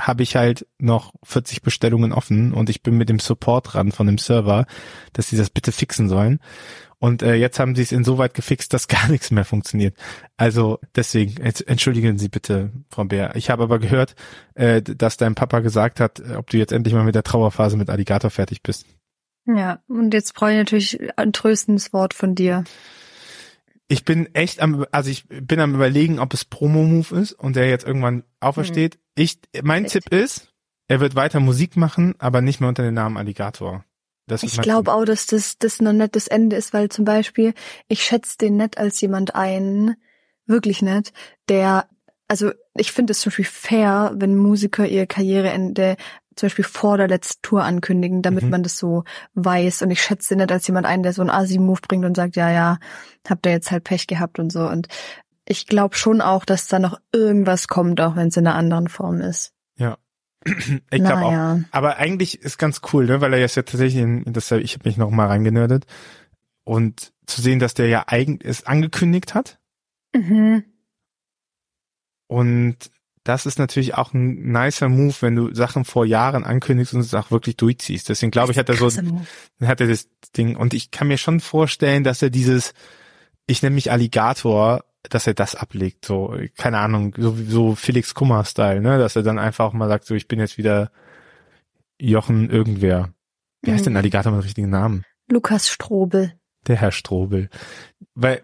habe 0.00 0.22
ich 0.22 0.36
halt 0.36 0.66
noch 0.78 1.12
40 1.22 1.62
Bestellungen 1.62 2.12
offen 2.12 2.52
und 2.52 2.70
ich 2.70 2.82
bin 2.82 2.96
mit 2.96 3.08
dem 3.08 3.18
Support 3.18 3.74
dran 3.74 3.92
von 3.92 4.06
dem 4.06 4.18
Server, 4.18 4.66
dass 5.12 5.28
sie 5.28 5.36
das 5.36 5.50
bitte 5.50 5.72
fixen 5.72 6.08
sollen. 6.08 6.40
Und 6.98 7.22
äh, 7.22 7.34
jetzt 7.34 7.58
haben 7.58 7.74
sie 7.74 7.82
es 7.82 7.92
insoweit 7.92 8.34
gefixt, 8.34 8.74
dass 8.74 8.86
gar 8.88 9.08
nichts 9.08 9.30
mehr 9.30 9.44
funktioniert. 9.44 9.96
Also 10.36 10.78
deswegen, 10.94 11.42
entschuldigen 11.42 12.18
Sie 12.18 12.28
bitte, 12.28 12.70
Frau 12.90 13.04
Bär. 13.04 13.34
Ich 13.36 13.48
habe 13.50 13.62
aber 13.62 13.78
gehört, 13.78 14.14
äh, 14.54 14.82
dass 14.82 15.16
dein 15.16 15.34
Papa 15.34 15.60
gesagt 15.60 15.98
hat, 15.98 16.20
äh, 16.20 16.34
ob 16.34 16.50
du 16.50 16.58
jetzt 16.58 16.72
endlich 16.72 16.94
mal 16.94 17.04
mit 17.04 17.14
der 17.14 17.22
Trauerphase 17.22 17.76
mit 17.76 17.88
Alligator 17.88 18.30
fertig 18.30 18.62
bist. 18.62 18.84
Ja, 19.46 19.82
und 19.88 20.12
jetzt 20.12 20.34
brauche 20.34 20.50
ich 20.50 20.58
natürlich 20.58 21.00
ein 21.16 21.32
tröstendes 21.32 21.92
Wort 21.94 22.12
von 22.12 22.34
dir. 22.34 22.64
Ich 23.90 24.04
bin 24.04 24.32
echt 24.36 24.60
am, 24.60 24.86
also 24.92 25.10
ich 25.10 25.26
bin 25.26 25.58
am 25.58 25.74
überlegen, 25.74 26.20
ob 26.20 26.32
es 26.32 26.44
Promo-Move 26.44 27.20
ist 27.20 27.32
und 27.32 27.56
der 27.56 27.68
jetzt 27.68 27.84
irgendwann 27.84 28.22
aufersteht. 28.38 29.00
Ich, 29.16 29.40
mein 29.64 29.84
Echt? 29.84 29.94
Tipp 29.94 30.14
ist, 30.14 30.54
er 30.86 31.00
wird 31.00 31.16
weiter 31.16 31.40
Musik 31.40 31.76
machen, 31.76 32.14
aber 32.20 32.40
nicht 32.40 32.60
mehr 32.60 32.68
unter 32.68 32.84
dem 32.84 32.94
Namen 32.94 33.16
Alligator. 33.16 33.84
Das 34.28 34.44
ist 34.44 34.54
Ich 34.54 34.62
glaube 34.62 34.94
auch, 34.94 35.04
dass 35.04 35.26
das, 35.26 35.58
das 35.58 35.80
noch 35.80 35.92
nicht 35.92 36.14
das 36.14 36.28
Ende 36.28 36.54
ist, 36.54 36.72
weil 36.72 36.88
zum 36.88 37.04
Beispiel, 37.04 37.52
ich 37.88 38.04
schätze 38.04 38.38
den 38.38 38.58
nicht 38.58 38.78
als 38.78 39.00
jemand 39.00 39.34
ein, 39.34 39.96
wirklich 40.46 40.82
nicht, 40.82 41.12
der, 41.48 41.88
also 42.28 42.52
ich 42.76 42.92
finde 42.92 43.10
es 43.10 43.18
zum 43.18 43.30
Beispiel 43.30 43.44
fair, 43.44 44.12
wenn 44.14 44.36
Musiker 44.36 44.86
ihr 44.86 45.06
Karriereende 45.08 45.96
zum 46.36 46.46
Beispiel 46.46 46.64
vor 46.64 46.96
der 46.96 47.08
letzten 47.08 47.42
Tour 47.42 47.64
ankündigen, 47.64 48.22
damit 48.22 48.44
Mhm. 48.44 48.50
man 48.50 48.62
das 48.62 48.76
so 48.78 49.04
weiß. 49.34 49.82
Und 49.82 49.90
ich 49.90 50.02
schätze 50.02 50.36
nicht 50.36 50.50
als 50.52 50.66
jemand 50.66 50.86
ein, 50.86 51.02
der 51.02 51.12
so 51.12 51.20
einen 51.22 51.30
Asi-Move 51.30 51.80
bringt 51.86 52.04
und 52.04 52.16
sagt, 52.16 52.36
ja, 52.36 52.50
ja, 52.50 52.78
habt 53.28 53.46
ihr 53.46 53.52
jetzt 53.52 53.70
halt 53.70 53.84
Pech 53.84 54.06
gehabt 54.06 54.38
und 54.38 54.50
so. 54.52 54.66
Und 54.68 54.88
ich 55.46 55.66
glaube 55.66 55.96
schon 55.96 56.20
auch, 56.20 56.44
dass 56.44 56.68
da 56.68 56.78
noch 56.78 56.98
irgendwas 57.12 57.66
kommt, 57.68 58.00
auch 58.00 58.14
wenn 58.16 58.28
es 58.28 58.36
in 58.36 58.46
einer 58.46 58.56
anderen 58.56 58.88
Form 58.88 59.20
ist. 59.20 59.52
Ich 60.90 61.02
glaube 61.02 61.20
auch. 61.26 61.30
naja. 61.32 61.60
Aber 61.70 61.98
eigentlich 61.98 62.40
ist 62.40 62.56
ganz 62.56 62.80
cool, 62.94 63.04
ne, 63.04 63.20
weil 63.20 63.34
er 63.34 63.40
jetzt 63.40 63.56
ja 63.56 63.62
tatsächlich, 63.62 64.00
in 64.02 64.24
das, 64.32 64.50
ich 64.52 64.72
habe 64.72 64.88
mich 64.88 64.96
noch 64.96 65.10
mal 65.10 65.26
reingenördet 65.26 65.84
und 66.64 67.12
zu 67.26 67.42
sehen, 67.42 67.58
dass 67.58 67.74
der 67.74 67.88
ja 67.88 68.04
eigentlich 68.06 68.48
es 68.48 68.64
angekündigt 68.64 69.34
hat 69.34 69.58
Mhm. 70.16 70.64
und 72.26 72.76
das 73.24 73.46
ist 73.46 73.58
natürlich 73.58 73.94
auch 73.94 74.14
ein 74.14 74.50
nicer 74.52 74.88
Move, 74.88 75.14
wenn 75.20 75.36
du 75.36 75.54
Sachen 75.54 75.84
vor 75.84 76.06
Jahren 76.06 76.44
ankündigst 76.44 76.94
und 76.94 77.00
es 77.00 77.14
auch 77.14 77.30
wirklich 77.30 77.56
durchziehst. 77.56 78.08
Deswegen 78.08 78.30
glaube 78.30 78.52
ich, 78.52 78.58
hat 78.58 78.68
er 78.68 78.76
so, 78.76 78.90
hat 79.62 79.80
er 79.80 79.86
das 79.86 80.08
Ding. 80.36 80.56
Und 80.56 80.72
ich 80.72 80.90
kann 80.90 81.08
mir 81.08 81.18
schon 81.18 81.40
vorstellen, 81.40 82.02
dass 82.02 82.22
er 82.22 82.30
dieses, 82.30 82.72
ich 83.46 83.62
nenne 83.62 83.74
mich 83.74 83.90
Alligator, 83.90 84.84
dass 85.02 85.26
er 85.26 85.34
das 85.34 85.54
ablegt. 85.54 86.04
So, 86.06 86.36
keine 86.56 86.78
Ahnung, 86.78 87.14
so, 87.16 87.36
so 87.36 87.74
Felix 87.74 88.14
Kummer-Style, 88.14 88.80
ne? 88.80 88.98
Dass 88.98 89.16
er 89.16 89.22
dann 89.22 89.38
einfach 89.38 89.66
auch 89.66 89.72
mal 89.72 89.88
sagt, 89.88 90.06
so, 90.06 90.14
ich 90.14 90.28
bin 90.28 90.38
jetzt 90.38 90.58
wieder 90.58 90.90
Jochen 91.98 92.48
irgendwer. 92.48 93.12
Wie 93.62 93.72
heißt 93.72 93.84
denn 93.84 93.92
Mhm. 93.92 93.98
Alligator 93.98 94.32
mit 94.32 94.44
richtigen 94.44 94.70
Namen? 94.70 95.04
Lukas 95.28 95.68
Strobel. 95.68 96.34
Der 96.66 96.76
Herr 96.76 96.92
Strobel. 96.92 97.50
Weil, 98.14 98.42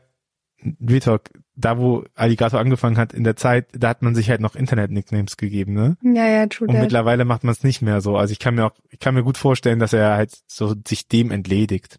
Vitor, 0.59 1.21
da 1.55 1.79
wo 1.79 2.05
Alligator 2.15 2.59
angefangen 2.59 2.97
hat 2.97 3.13
in 3.13 3.25
der 3.25 3.37
Zeit, 3.37 3.67
da 3.73 3.89
hat 3.89 4.03
man 4.03 4.15
sich 4.15 4.31
halt 4.31 4.41
noch 4.41 4.57
Internet-Nicknames 4.57 5.37
gegeben, 5.37 5.75
ne? 5.75 5.97
Ja, 6.03 6.27
ja, 6.27 6.47
true 6.47 6.69
Und 6.69 6.75
that. 6.75 6.83
mittlerweile 6.83 7.25
macht 7.25 7.45
man 7.45 7.53
es 7.53 7.63
nicht 7.63 7.83
mehr 7.83 8.01
so. 8.01 8.17
Also 8.17 8.33
ich 8.33 8.39
kann 8.39 8.55
mir 8.55 8.67
auch, 8.67 8.75
ich 8.89 8.99
kann 8.99 9.15
mir 9.15 9.23
gut 9.23 9.39
vorstellen, 9.39 9.79
dass 9.79 9.93
er 9.93 10.17
halt 10.17 10.37
so 10.47 10.75
sich 10.87 11.09
dem 11.09 11.31
entledigt. 11.31 11.99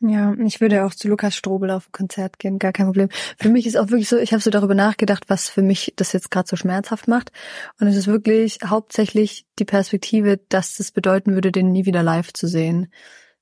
Ja, 0.00 0.32
ich 0.44 0.60
würde 0.60 0.84
auch 0.84 0.94
zu 0.94 1.08
Lukas 1.08 1.34
Strobel 1.34 1.70
auf 1.72 1.88
ein 1.88 1.92
Konzert 1.92 2.38
gehen, 2.38 2.60
gar 2.60 2.72
kein 2.72 2.86
Problem. 2.86 3.08
Für 3.36 3.48
mich 3.48 3.66
ist 3.66 3.76
auch 3.76 3.88
wirklich 3.88 4.08
so, 4.08 4.16
ich 4.16 4.32
habe 4.32 4.40
so 4.40 4.50
darüber 4.50 4.74
nachgedacht, 4.74 5.24
was 5.26 5.48
für 5.48 5.62
mich 5.62 5.92
das 5.96 6.12
jetzt 6.12 6.30
gerade 6.30 6.48
so 6.48 6.54
schmerzhaft 6.54 7.08
macht. 7.08 7.32
Und 7.80 7.88
es 7.88 7.96
ist 7.96 8.06
wirklich 8.06 8.60
hauptsächlich 8.64 9.44
die 9.58 9.64
Perspektive, 9.64 10.38
dass 10.50 10.76
das 10.76 10.92
bedeuten 10.92 11.34
würde, 11.34 11.50
den 11.50 11.72
nie 11.72 11.84
wieder 11.84 12.04
live 12.04 12.32
zu 12.32 12.46
sehen. 12.46 12.92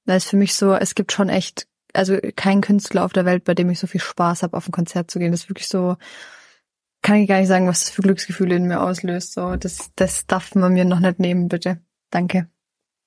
Weil 0.06 0.16
es 0.16 0.24
für 0.24 0.38
mich 0.38 0.54
so, 0.54 0.72
es 0.72 0.94
gibt 0.94 1.12
schon 1.12 1.28
echt, 1.28 1.66
also 1.96 2.18
kein 2.36 2.60
Künstler 2.60 3.04
auf 3.04 3.12
der 3.12 3.24
Welt, 3.24 3.44
bei 3.44 3.54
dem 3.54 3.70
ich 3.70 3.78
so 3.78 3.86
viel 3.86 4.00
Spaß 4.00 4.42
habe, 4.42 4.56
auf 4.56 4.68
ein 4.68 4.72
Konzert 4.72 5.10
zu 5.10 5.18
gehen. 5.18 5.32
Das 5.32 5.42
ist 5.42 5.48
wirklich 5.48 5.68
so, 5.68 5.96
kann 7.02 7.16
ich 7.16 7.28
gar 7.28 7.38
nicht 7.38 7.48
sagen, 7.48 7.66
was 7.66 7.80
das 7.80 7.90
für 7.90 8.02
Glücksgefühle 8.02 8.56
in 8.56 8.66
mir 8.66 8.80
auslöst. 8.80 9.32
So, 9.32 9.56
das, 9.56 9.90
das 9.96 10.26
darf 10.26 10.54
man 10.54 10.72
mir 10.72 10.84
noch 10.84 11.00
nicht 11.00 11.18
nehmen, 11.18 11.48
bitte. 11.48 11.80
Danke. 12.10 12.48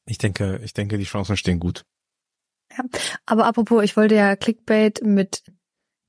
Ich 0.05 0.17
denke, 0.17 0.59
ich 0.63 0.73
denke, 0.73 0.97
die 0.97 1.05
Chancen 1.05 1.37
stehen 1.37 1.59
gut. 1.59 1.85
Aber 3.25 3.45
apropos, 3.45 3.83
ich 3.83 3.97
wollte 3.97 4.15
ja 4.15 4.35
Clickbait 4.35 5.03
mit 5.03 5.43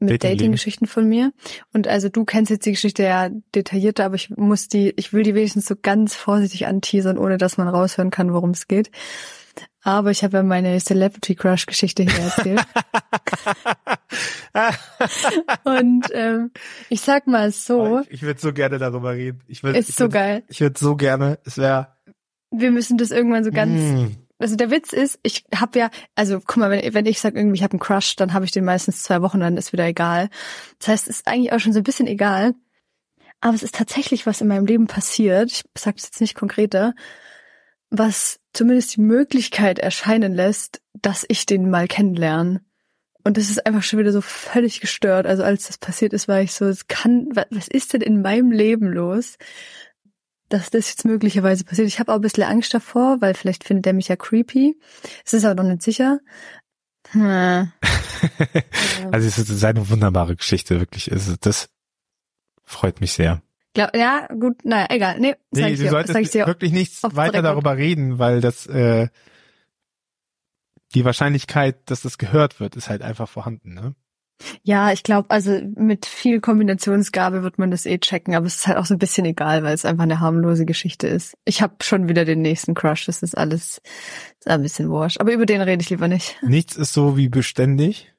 mit 0.01 0.25
Dating 0.25 0.39
Dating-Geschichten 0.39 0.87
von 0.87 1.07
mir. 1.07 1.33
Und 1.73 1.87
also 1.87 2.09
du 2.09 2.25
kennst 2.25 2.51
jetzt 2.51 2.65
die 2.65 2.71
Geschichte 2.71 3.03
ja 3.03 3.29
detaillierter, 3.55 4.07
aber 4.07 4.15
ich 4.15 4.31
muss 4.31 4.67
die, 4.67 4.95
ich 4.97 5.13
will 5.13 5.23
die 5.23 5.35
wenigstens 5.35 5.67
so 5.67 5.75
ganz 5.81 6.15
vorsichtig 6.15 6.67
anteasern, 6.67 7.19
ohne 7.19 7.37
dass 7.37 7.59
man 7.59 7.69
raushören 7.69 8.11
kann, 8.11 8.33
worum 8.33 8.51
es 8.51 8.67
geht. 8.67 8.91
Aber 9.83 10.11
ich 10.11 10.23
habe 10.23 10.39
ja 10.39 10.43
meine 10.43 10.79
Celebrity 10.79 11.35
Crush 11.35 11.67
Geschichte 11.67 12.03
hier 12.03 12.25
erzählt. 12.25 12.61
Und 15.65 16.07
ähm, 16.13 16.51
ich 16.91 17.01
sag 17.01 17.27
mal 17.27 17.51
so, 17.51 18.01
Ich, 18.01 18.11
ich 18.11 18.23
würde 18.23 18.41
so 18.41 18.53
gerne 18.53 18.79
darüber 18.79 19.13
reden. 19.13 19.43
Ich 19.47 19.63
würd, 19.63 19.77
ist 19.77 19.89
ich 19.89 19.95
so 19.95 20.05
würd, 20.05 20.13
geil. 20.13 20.43
Ich 20.49 20.61
würde 20.61 20.79
so 20.79 20.97
gerne, 20.97 21.39
es 21.45 21.57
wäre 21.57 21.97
Wir 22.51 22.71
müssen 22.71 22.99
das 22.99 23.11
irgendwann 23.11 23.45
so 23.45 23.51
ganz 23.51 23.71
mm, 23.71 24.09
also 24.41 24.57
der 24.57 24.71
Witz 24.71 24.95
ist, 24.95 25.21
ich 25.23 25.45
habe 25.55 25.79
ja, 25.79 25.91
also 26.15 26.41
guck 26.41 26.57
mal, 26.57 26.71
wenn, 26.71 26.95
wenn 26.95 27.05
ich 27.05 27.21
sage 27.21 27.39
irgendwie, 27.39 27.57
ich 27.57 27.63
habe 27.63 27.73
einen 27.73 27.81
Crush, 27.81 28.17
dann 28.17 28.33
habe 28.33 28.47
ich 28.47 28.51
den 28.51 28.65
meistens 28.65 29.03
zwei 29.03 29.21
Wochen, 29.21 29.41
dann 29.41 29.59
ist 29.59 29.75
wieder 29.75 29.85
egal. 29.85 30.31
Das 30.79 30.89
heißt, 30.89 31.09
es 31.09 31.19
ist 31.19 31.29
eigentlich 31.29 31.53
auch 31.53 31.61
schon 31.61 31.75
so 31.75 31.81
ein 31.81 31.85
bisschen 31.85 32.07
egal. 32.07 32.55
Aber 33.41 33.55
es 33.55 33.63
ist 33.63 33.75
tatsächlich 33.75 34.27
was 34.27 34.41
in 34.41 34.49
meinem 34.49 34.67
Leben 34.67 34.87
passiert. 34.87 35.51
Ich 35.51 35.65
sage 35.77 35.97
es 35.99 36.05
jetzt 36.05 36.21
nicht 36.23 36.35
konkreter, 36.35 36.95
was 37.91 38.40
zumindest 38.53 38.97
die 38.97 39.01
Möglichkeit 39.01 39.79
erscheinen 39.79 40.35
lässt, 40.35 40.81
dass 40.95 41.25
ich 41.29 41.47
den 41.47 41.71
mal 41.71 41.89
kennenlerne. 41.89 42.63
Und 43.23 43.37
das 43.37 43.51
ist 43.51 43.67
einfach 43.67 43.83
schon 43.83 43.99
wieder 43.99 44.13
so 44.13 44.21
völlig 44.23 44.81
gestört. 44.81 45.27
Also 45.27 45.43
als 45.43 45.67
das 45.67 45.79
passiert 45.79 46.13
ist, 46.13 46.27
war 46.27 46.41
ich 46.41 46.53
so, 46.53 46.67
es 46.67 46.89
kann, 46.89 47.29
was 47.33 47.69
ist 47.69 47.93
denn 47.93 48.01
in 48.01 48.23
meinem 48.23 48.51
Leben 48.51 48.87
los? 48.87 49.37
dass 50.51 50.69
das 50.69 50.89
jetzt 50.89 51.05
möglicherweise 51.05 51.65
passiert. 51.65 51.89
Ich 51.89 52.01
habe 52.01 52.13
auch 52.13 52.17
ein 52.17 52.23
bisschen 52.23 52.43
Angst 52.43 52.75
davor, 52.75 53.21
weil 53.21 53.35
vielleicht 53.35 53.65
findet 53.65 53.87
er 53.87 53.93
mich 53.93 54.09
ja 54.09 54.17
creepy. 54.17 54.77
Es 55.25 55.33
ist 55.33 55.45
aber 55.45 55.63
noch 55.63 55.71
nicht 55.71 55.83
sicher. 55.83 56.19
Hm. 57.13 57.73
also 59.13 59.29
es 59.29 59.39
ist 59.39 59.65
eine 59.65 59.89
wunderbare 59.89 60.37
Geschichte, 60.37 60.79
wirklich. 60.81 61.11
Also 61.13 61.37
das 61.41 61.71
freut 62.65 63.01
mich 63.01 63.13
sehr. 63.13 63.43
Glaub, 63.75 63.95
ja, 63.95 64.27
gut, 64.29 64.65
naja, 64.65 64.87
egal. 64.91 65.21
Nee, 65.21 65.37
nee 65.53 65.71
du 65.71 65.77
dir, 65.77 65.91
solltest 65.91 66.35
wirklich 66.35 66.73
nichts 66.73 67.03
weiter 67.03 67.43
darüber 67.43 67.77
reden, 67.77 68.19
weil 68.19 68.41
das 68.41 68.67
äh, 68.67 69.09
die 70.95 71.05
Wahrscheinlichkeit, 71.05 71.89
dass 71.89 72.03
das 72.03 72.19
gehört 72.19 72.59
wird, 72.59 72.75
ist 72.75 72.89
halt 72.89 73.03
einfach 73.03 73.29
vorhanden, 73.29 73.75
ne? 73.75 73.95
Ja, 74.63 74.91
ich 74.91 75.03
glaube, 75.03 75.31
also 75.31 75.61
mit 75.77 76.07
viel 76.07 76.41
Kombinationsgabe 76.41 77.43
wird 77.43 77.59
man 77.59 77.71
das 77.71 77.85
eh 77.85 77.99
checken, 77.99 78.35
aber 78.35 78.47
es 78.47 78.57
ist 78.57 78.67
halt 78.67 78.79
auch 78.79 78.87
so 78.87 78.95
ein 78.95 78.99
bisschen 78.99 79.27
egal, 79.27 79.63
weil 79.63 79.75
es 79.75 79.85
einfach 79.85 80.05
eine 80.05 80.21
harmlose 80.21 80.65
Geschichte 80.65 81.07
ist. 81.07 81.37
Ich 81.45 81.61
habe 81.61 81.75
schon 81.83 82.09
wieder 82.09 82.25
den 82.25 82.41
nächsten 82.41 82.75
Crush, 82.75 83.05
das 83.05 83.23
ist 83.23 83.37
alles 83.37 83.83
ist 84.39 84.49
ein 84.49 84.63
bisschen 84.63 84.89
wurscht, 84.89 85.21
aber 85.21 85.33
über 85.33 85.45
den 85.45 85.61
rede 85.61 85.83
ich 85.83 85.91
lieber 85.91 86.09
nicht. 86.09 86.39
Nichts 86.43 86.75
ist 86.77 86.95
so 86.95 87.17
wie 87.19 87.29
beständig 87.29 88.13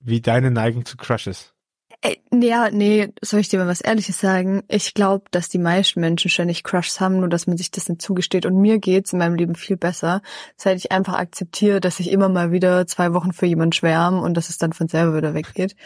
wie 0.00 0.20
deine 0.20 0.50
Neigung 0.50 0.84
zu 0.84 0.98
Crushes. 0.98 1.53
Ey, 2.06 2.20
ja, 2.34 2.70
nee, 2.70 3.08
soll 3.22 3.40
ich 3.40 3.48
dir 3.48 3.58
mal 3.58 3.66
was 3.66 3.80
Ehrliches 3.80 4.20
sagen? 4.20 4.62
Ich 4.68 4.92
glaube, 4.92 5.24
dass 5.30 5.48
die 5.48 5.58
meisten 5.58 6.00
Menschen 6.00 6.30
ständig 6.30 6.62
Crushs 6.62 7.00
haben, 7.00 7.20
nur 7.20 7.30
dass 7.30 7.46
man 7.46 7.56
sich 7.56 7.70
das 7.70 7.88
nicht 7.88 8.02
zugesteht. 8.02 8.44
Und 8.44 8.60
mir 8.60 8.78
geht's 8.78 9.14
in 9.14 9.20
meinem 9.20 9.36
Leben 9.36 9.54
viel 9.54 9.78
besser, 9.78 10.20
seit 10.54 10.76
ich 10.76 10.92
einfach 10.92 11.14
akzeptiere, 11.14 11.80
dass 11.80 12.00
ich 12.00 12.10
immer 12.10 12.28
mal 12.28 12.52
wieder 12.52 12.86
zwei 12.86 13.14
Wochen 13.14 13.32
für 13.32 13.46
jemanden 13.46 13.72
schwärme 13.72 14.20
und 14.20 14.34
dass 14.36 14.50
es 14.50 14.58
dann 14.58 14.74
von 14.74 14.86
selber 14.86 15.16
wieder 15.16 15.32
weggeht. 15.32 15.76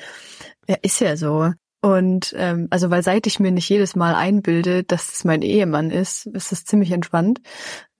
Ja, 0.66 0.74
ist 0.82 1.00
ja 1.00 1.16
so. 1.16 1.52
Und 1.82 2.34
ähm, 2.36 2.66
also 2.70 2.90
weil 2.90 3.04
seit 3.04 3.28
ich 3.28 3.38
mir 3.38 3.52
nicht 3.52 3.68
jedes 3.68 3.94
Mal 3.94 4.16
einbilde, 4.16 4.82
dass 4.82 5.12
es 5.12 5.24
mein 5.24 5.42
Ehemann 5.42 5.92
ist, 5.92 6.26
ist 6.26 6.50
es 6.50 6.64
ziemlich 6.64 6.90
entspannt. 6.90 7.40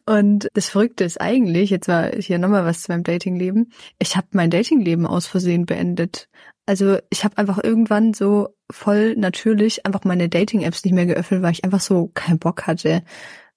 und 0.05 0.49
das 0.53 0.69
Verrückte 0.69 1.03
ist 1.03 1.21
eigentlich, 1.21 1.69
jetzt 1.69 1.87
war 1.87 2.11
hier 2.11 2.39
nochmal 2.39 2.65
was 2.65 2.81
zu 2.83 2.91
meinem 2.91 3.03
Datingleben, 3.03 3.71
ich 3.99 4.15
habe 4.17 4.27
mein 4.31 4.49
Datingleben 4.49 5.05
aus 5.05 5.27
Versehen 5.27 5.65
beendet. 5.65 6.27
Also 6.65 6.99
ich 7.09 7.23
habe 7.23 7.37
einfach 7.37 7.63
irgendwann 7.63 8.13
so 8.13 8.55
voll 8.71 9.15
natürlich 9.15 9.85
einfach 9.85 10.03
meine 10.03 10.29
Dating-Apps 10.29 10.83
nicht 10.83 10.93
mehr 10.93 11.05
geöffnet, 11.05 11.41
weil 11.41 11.51
ich 11.51 11.63
einfach 11.63 11.81
so 11.81 12.07
keinen 12.13 12.39
Bock 12.39 12.67
hatte. 12.67 13.03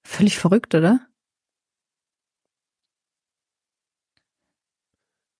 Völlig 0.02 0.36
verrückt, 0.38 0.74
oder? 0.74 1.00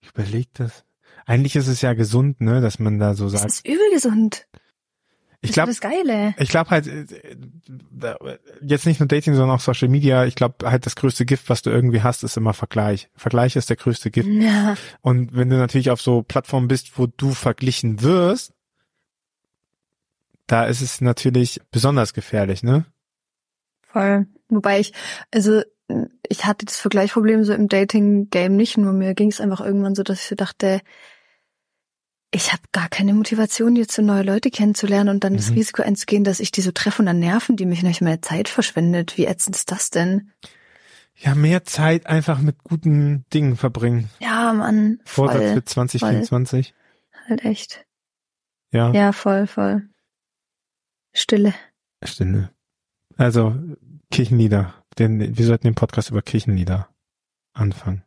Ich 0.03 0.11
überleg 0.11 0.49
das. 0.55 0.85
Eigentlich 1.27 1.57
ist 1.57 1.69
es 1.69 1.81
ja 1.81 1.95
gesund, 1.95 2.41
ne, 2.41 2.61
dass 2.61 2.79
man 2.79 2.99
da 2.99 3.15
so 3.15 3.29
sagt. 3.29 3.45
Das 3.45 3.55
ist 3.57 3.67
übel 3.67 3.91
gesund. 3.93 4.47
Ich 5.45 5.53
glaube, 5.53 5.71
das 5.71 5.81
Geile. 5.81 6.35
Ich 6.39 6.49
glaube 6.49 6.71
halt 6.71 6.87
äh, 6.87 7.07
jetzt 8.63 8.87
nicht 8.87 8.99
nur 8.99 9.07
Dating, 9.07 9.35
sondern 9.35 9.55
auch 9.55 9.61
Social 9.61 9.89
Media. 9.89 10.25
Ich 10.25 10.35
glaube 10.37 10.71
halt 10.71 10.87
das 10.87 10.97
größte 10.97 11.27
Gift, 11.27 11.51
was 11.51 11.61
du 11.61 11.71
irgendwie 11.71 12.03
hast, 12.03 12.25
ist 12.25 12.39
immer 12.39 12.55
Vergleich. 12.55 13.11
Vergleich 13.15 13.55
ist 13.55 13.69
der 13.69 13.77
größte 13.77 14.11
Gift. 14.11 14.29
Ja. 14.29 14.75
Und 15.03 15.37
wenn 15.37 15.51
du 15.51 15.57
natürlich 15.57 15.91
auf 15.91 16.01
so 16.01 16.23
Plattformen 16.23 16.67
bist, 16.67 16.99
wo 16.99 17.07
du 17.07 17.33
verglichen 17.33 18.01
wirst, 18.03 18.55
da 20.47 20.65
ist 20.65 20.81
es 20.81 21.03
natürlich 21.03 21.61
besonders 21.71 22.15
gefährlich, 22.15 22.63
ne? 22.63 22.87
Voll. 23.83 24.27
Wobei 24.49 24.81
ich, 24.81 24.93
also 25.31 25.63
ich 26.29 26.47
hatte 26.47 26.65
das 26.65 26.79
Vergleichproblem 26.79 27.45
so 27.45 27.53
im 27.53 27.69
Dating-Game 27.69 28.57
nicht, 28.57 28.79
nur 28.79 28.93
mir 28.93 29.15
ging 29.15 29.31
es 29.31 29.41
einfach 29.41 29.61
irgendwann 29.61 29.95
so, 29.95 30.03
dass 30.03 30.31
ich 30.31 30.37
dachte, 30.37 30.81
ich 32.35 32.53
habe 32.53 32.63
gar 32.73 32.89
keine 32.89 33.15
Motivation, 33.15 33.77
jetzt 33.77 33.95
so 33.95 34.03
neue 34.03 34.25
Leute 34.25 34.51
kennenzulernen 34.51 35.09
und 35.09 35.23
dann 35.23 35.35
mhm. 35.35 35.37
das 35.37 35.53
Risiko 35.53 35.83
einzugehen, 35.83 36.25
dass 36.25 36.41
ich 36.41 36.51
die 36.51 36.63
so 36.63 36.73
treffe 36.73 37.01
und 37.01 37.07
dann 37.07 37.21
nerven, 37.21 37.57
die 37.57 37.65
mich 37.65 37.83
nicht 37.83 38.01
mehr 38.01 38.23
Zeit 38.23 38.49
verschwendet. 38.49 39.17
Wie 39.17 39.27
ätzend 39.27 39.55
ist 39.55 39.71
das 39.71 39.91
denn? 39.91 40.33
Ja, 41.17 41.37
mehr 41.37 41.65
Zeit 41.65 42.07
einfach 42.07 42.41
mit 42.41 42.65
guten 42.65 43.25
Dingen 43.33 43.57
verbringen. 43.57 44.11
Ja, 44.19 44.53
Mann. 44.53 44.99
Voll, 45.05 45.29
Vorsatz 45.29 45.53
für 45.53 45.65
2024. 45.65 46.75
Voll. 46.75 47.29
Halt 47.29 47.45
echt. 47.45 47.87
Ja. 48.73 48.93
Ja, 48.93 49.13
voll, 49.13 49.47
voll. 49.47 49.89
Stille. 51.13 51.55
Stille. 52.03 52.51
Also, 53.17 53.55
Kirchenlieder. 54.11 54.75
Den, 54.99 55.39
wir 55.39 55.47
sollten 55.47 55.69
den 55.69 55.77
Podcast 55.77 56.11
über 56.11 56.21
Kirchenlieder 56.21 56.89
anfangen. 57.53 58.03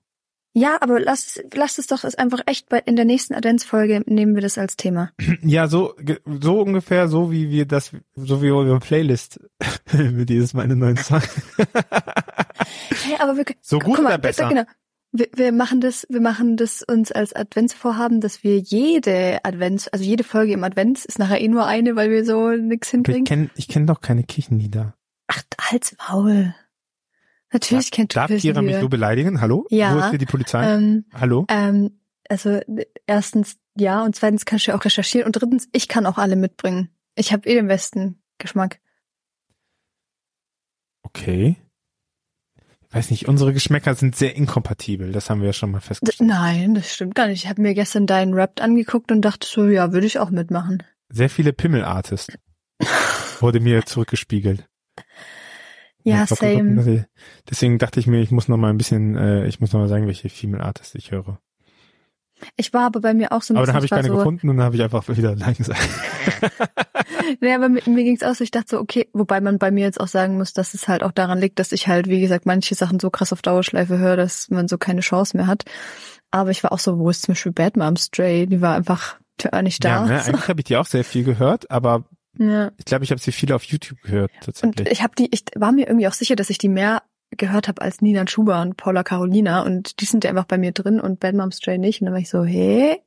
Ja, 0.57 0.77
aber 0.81 0.99
lass, 0.99 1.39
lass 1.53 1.77
es 1.77 1.85
doch 1.85 2.03
ist 2.03 2.17
einfach 2.17 2.39
echt 2.47 2.67
bei, 2.67 2.79
in 2.79 2.95
der 2.95 3.05
nächsten 3.05 3.35
Adventsfolge 3.35 4.01
nehmen 4.07 4.33
wir 4.33 4.41
das 4.41 4.57
als 4.57 4.75
Thema. 4.75 5.11
Ja, 5.43 5.67
so, 5.67 5.93
so 6.25 6.59
ungefähr 6.61 7.07
so 7.07 7.31
wie 7.31 7.51
wir 7.51 7.67
das, 7.67 7.91
so 8.15 8.41
wie 8.41 8.49
unsere 8.49 8.79
Playlist 8.79 9.39
mit 9.93 10.31
jedes 10.31 10.55
Mal 10.55 10.63
einen 10.63 10.79
neuen 10.79 10.97
Song. 10.97 11.21
hey, 13.03 13.17
aber 13.19 13.37
wir, 13.37 13.45
so 13.61 13.77
gut 13.77 14.01
mal, 14.01 14.07
oder 14.07 14.17
besser? 14.17 14.49
Genau. 14.49 14.63
Wir, 15.11 15.27
wir 15.35 15.51
machen 15.51 15.79
das, 15.79 16.07
wir 16.09 16.21
machen 16.21 16.57
das 16.57 16.81
uns 16.81 17.11
als 17.11 17.33
Adventsvorhaben, 17.33 18.19
dass 18.19 18.43
wir 18.43 18.57
jede 18.57 19.37
Advents, 19.43 19.87
also 19.89 20.03
jede 20.03 20.23
Folge 20.23 20.53
im 20.53 20.63
Advents 20.63 21.05
ist 21.05 21.19
nachher 21.19 21.39
eh 21.39 21.47
nur 21.49 21.67
eine, 21.67 21.95
weil 21.95 22.09
wir 22.09 22.25
so 22.25 22.49
nix 22.49 22.89
hinkriegen. 22.89 23.23
Ich 23.23 23.29
kenne 23.29 23.49
ich 23.55 23.67
kenn 23.67 23.85
doch 23.85 24.01
keine 24.01 24.23
Kirchenlieder. 24.23 24.95
Ach, 25.27 25.43
halt's 25.61 25.95
Maul. 26.09 26.55
Natürlich 27.51 27.91
kennt 27.91 28.15
Darf 28.15 28.29
Kira 28.29 28.61
mich 28.61 28.77
so 28.77 28.89
beleidigen? 28.89 29.39
Hallo? 29.39 29.65
Ja. 29.69 29.95
Wo 29.95 29.99
ist 29.99 30.09
hier 30.09 30.19
die 30.19 30.25
Polizei? 30.25 30.65
Ähm, 30.65 31.05
Hallo? 31.13 31.45
Ähm, 31.49 31.99
also 32.29 32.59
erstens 33.05 33.57
ja 33.77 34.03
und 34.03 34.15
zweitens 34.15 34.45
kannst 34.45 34.67
du 34.67 34.71
ja 34.71 34.77
auch 34.77 34.83
recherchieren 34.83 35.25
und 35.25 35.33
drittens 35.33 35.69
ich 35.71 35.87
kann 35.87 36.05
auch 36.05 36.17
alle 36.17 36.35
mitbringen. 36.35 36.89
Ich 37.15 37.31
habe 37.31 37.47
eh 37.49 37.55
den 37.55 37.67
besten 37.67 38.21
Geschmack. 38.37 38.79
Okay. 41.03 41.55
Ich 42.89 42.95
weiß 42.95 43.11
nicht, 43.11 43.27
unsere 43.27 43.53
Geschmäcker 43.53 43.95
sind 43.95 44.15
sehr 44.15 44.35
inkompatibel, 44.35 45.11
das 45.11 45.29
haben 45.29 45.41
wir 45.41 45.47
ja 45.47 45.53
schon 45.53 45.71
mal 45.71 45.81
festgestellt. 45.81 46.27
Nein, 46.27 46.73
das 46.73 46.93
stimmt 46.93 47.15
gar 47.15 47.27
nicht. 47.27 47.43
Ich 47.43 47.49
habe 47.49 47.61
mir 47.61 47.73
gestern 47.73 48.07
deinen 48.07 48.33
Rap 48.33 48.61
angeguckt 48.61 49.11
und 49.11 49.21
dachte 49.21 49.45
so, 49.45 49.67
ja, 49.67 49.91
würde 49.91 50.07
ich 50.07 50.19
auch 50.19 50.29
mitmachen. 50.29 50.83
Sehr 51.09 51.29
viele 51.29 51.51
Pimmel-Artists 51.53 52.37
wurde 53.39 53.59
mir 53.59 53.85
zurückgespiegelt. 53.85 54.65
Ja, 56.07 56.25
same. 56.25 57.05
Deswegen 57.49 57.77
dachte 57.79 57.99
ich 57.99 58.07
mir, 58.07 58.21
ich 58.21 58.31
muss 58.31 58.47
noch 58.47 58.57
mal 58.57 58.69
ein 58.69 58.77
bisschen, 58.77 59.15
äh, 59.15 59.45
ich 59.47 59.59
muss 59.59 59.73
noch 59.73 59.81
mal 59.81 59.89
sagen, 59.89 60.07
welche 60.07 60.29
Female 60.29 60.63
Artists 60.63 60.95
ich 60.95 61.11
höre. 61.11 61.39
Ich 62.55 62.73
war 62.73 62.85
aber 62.85 63.01
bei 63.01 63.13
mir 63.13 63.31
auch 63.31 63.41
so 63.41 63.53
ein 63.53 63.57
aber 63.57 63.65
bisschen. 63.65 63.65
Aber 63.65 63.65
dann 63.65 63.75
habe 63.75 63.85
ich 63.85 63.91
keine 63.91 64.07
so 64.07 64.15
gefunden 64.15 64.49
und 64.49 64.57
dann 64.57 64.65
habe 64.65 64.75
ich 64.75 64.83
einfach 64.83 65.07
wieder 65.09 65.35
Nein 65.35 65.55
gesagt. 65.55 65.81
naja, 67.41 67.55
aber 67.55 67.67
mir, 67.67 67.81
mir 67.87 68.03
ging 68.03 68.15
es 68.15 68.23
auch 68.23 68.35
so, 68.35 68.43
ich 68.43 68.51
dachte 68.51 68.67
so, 68.69 68.79
okay, 68.79 69.09
wobei 69.11 69.41
man 69.41 69.57
bei 69.57 69.71
mir 69.71 69.83
jetzt 69.83 69.99
auch 69.99 70.07
sagen 70.07 70.37
muss, 70.37 70.53
dass 70.53 70.73
es 70.73 70.87
halt 70.87 71.03
auch 71.03 71.11
daran 71.11 71.39
liegt, 71.39 71.59
dass 71.59 71.71
ich 71.71 71.87
halt, 71.87 72.07
wie 72.07 72.21
gesagt, 72.21 72.45
manche 72.45 72.75
Sachen 72.75 72.99
so 72.99 73.09
krass 73.09 73.33
auf 73.33 73.41
Dauerschleife 73.41 73.97
höre, 73.97 74.15
dass 74.15 74.49
man 74.49 74.67
so 74.67 74.77
keine 74.77 75.01
Chance 75.01 75.35
mehr 75.35 75.47
hat. 75.47 75.65
Aber 76.31 76.51
ich 76.51 76.63
war 76.63 76.71
auch 76.71 76.79
so, 76.79 76.99
wo 76.99 77.09
ist 77.09 77.23
zum 77.23 77.33
Beispiel 77.33 77.51
Bad 77.51 77.75
Mom 77.75 77.95
Stray? 77.97 78.45
Die 78.45 78.61
war 78.61 78.75
einfach 78.75 79.17
nicht 79.61 79.83
da. 79.83 79.89
Ja, 79.89 80.05
ne, 80.05 80.23
eigentlich 80.25 80.47
habe 80.47 80.61
ich 80.61 80.65
die 80.65 80.77
auch 80.77 80.85
sehr 80.85 81.03
viel 81.03 81.23
gehört, 81.23 81.69
aber 81.71 82.05
ja. 82.37 82.71
Ich 82.77 82.85
glaube, 82.85 83.03
ich 83.03 83.11
habe 83.11 83.19
sie 83.19 83.31
viel 83.31 83.51
auf 83.51 83.63
YouTube 83.63 84.01
gehört 84.01 84.31
tatsächlich. 84.41 84.79
Und 84.79 84.91
ich 84.91 85.01
habe 85.03 85.13
die, 85.17 85.29
ich 85.33 85.43
war 85.55 85.71
mir 85.71 85.87
irgendwie 85.87 86.07
auch 86.07 86.13
sicher, 86.13 86.35
dass 86.35 86.49
ich 86.49 86.57
die 86.57 86.69
mehr 86.69 87.03
gehört 87.31 87.67
habe 87.67 87.81
als 87.81 88.01
Nina 88.01 88.25
Schuber 88.27 88.61
und 88.61 88.77
Paula 88.77 89.03
Carolina 89.03 89.63
und 89.63 89.99
die 89.99 90.05
sind 90.05 90.23
ja 90.23 90.29
einfach 90.29 90.45
bei 90.45 90.57
mir 90.57 90.71
drin 90.71 90.99
und 90.99 91.19
Bad 91.19 91.35
Mom 91.35 91.51
Stray 91.51 91.77
nicht. 91.77 92.01
Und 92.01 92.05
dann 92.05 92.13
war 92.13 92.21
ich 92.21 92.29
so, 92.29 92.43
hey, 92.43 93.01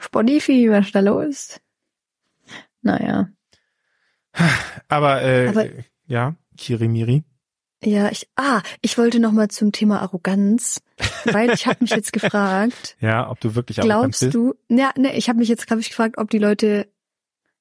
Spotify, 0.00 0.70
was 0.70 0.86
ist 0.86 0.94
da 0.94 1.00
los? 1.00 1.60
Naja. 2.82 3.28
Aber, 4.88 5.22
äh, 5.22 5.48
Aber 5.48 5.66
ja, 6.06 6.36
Kirimiri. 6.56 7.24
Ja, 7.84 8.10
ich, 8.10 8.28
ah, 8.34 8.62
ich 8.82 8.98
wollte 8.98 9.20
noch 9.20 9.30
mal 9.30 9.48
zum 9.48 9.70
Thema 9.70 10.00
Arroganz, 10.00 10.80
weil 11.24 11.50
ich 11.50 11.66
habe 11.66 11.78
mich 11.80 11.90
jetzt 11.90 12.12
gefragt. 12.14 12.96
Ja, 13.00 13.30
ob 13.30 13.38
du 13.40 13.54
wirklich 13.54 13.78
arrogant 13.78 14.02
glaubst 14.02 14.20
bist. 14.20 14.32
Glaubst 14.32 14.58
du, 14.68 14.74
ja, 14.74 14.90
ne, 14.96 15.16
ich 15.16 15.28
habe 15.28 15.38
mich 15.38 15.48
jetzt, 15.48 15.66
glaube 15.66 15.80
ich, 15.80 15.90
gefragt, 15.90 16.18
ob 16.18 16.30
die 16.30 16.38
Leute 16.38 16.88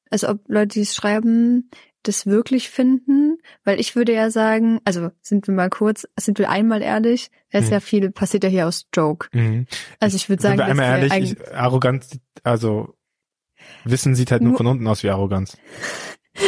also 0.10 0.30
ob 0.30 0.40
Leute, 0.48 0.74
die 0.74 0.82
es 0.82 0.96
schreiben, 0.96 1.70
das 2.04 2.26
wirklich 2.26 2.70
finden, 2.70 3.38
weil 3.64 3.80
ich 3.80 3.96
würde 3.96 4.14
ja 4.14 4.30
sagen, 4.30 4.80
also 4.86 5.12
sind 5.22 5.48
wir 5.48 5.54
mal 5.54 5.70
kurz, 5.70 6.08
sind 6.18 6.40
wir 6.40 6.50
einmal 6.50 6.82
ehrlich, 6.82 7.30
es 7.50 7.64
ist 7.64 7.68
mhm. 7.68 7.74
ja 7.74 7.80
viel, 7.80 8.12
passiert 8.12 8.44
ja 8.44 8.50
hier 8.50 8.68
aus 8.68 8.88
Joke. 8.94 9.28
Mhm. 9.34 9.68
Also 10.00 10.16
ich 10.16 10.30
würde 10.30 10.42
sagen, 10.42 10.58
sind 10.58 10.66
wir 10.66 10.72
einmal 10.72 11.10
ehrlich, 11.10 11.34
ich, 11.34 11.54
Arroganz, 11.54 12.20
also 12.44 12.96
Wissen 13.84 14.16
sieht 14.16 14.32
halt 14.32 14.42
nur, 14.42 14.52
nur 14.52 14.58
von 14.58 14.68
unten 14.68 14.88
aus 14.88 15.04
wie 15.04 15.10
Arroganz. 15.10 15.58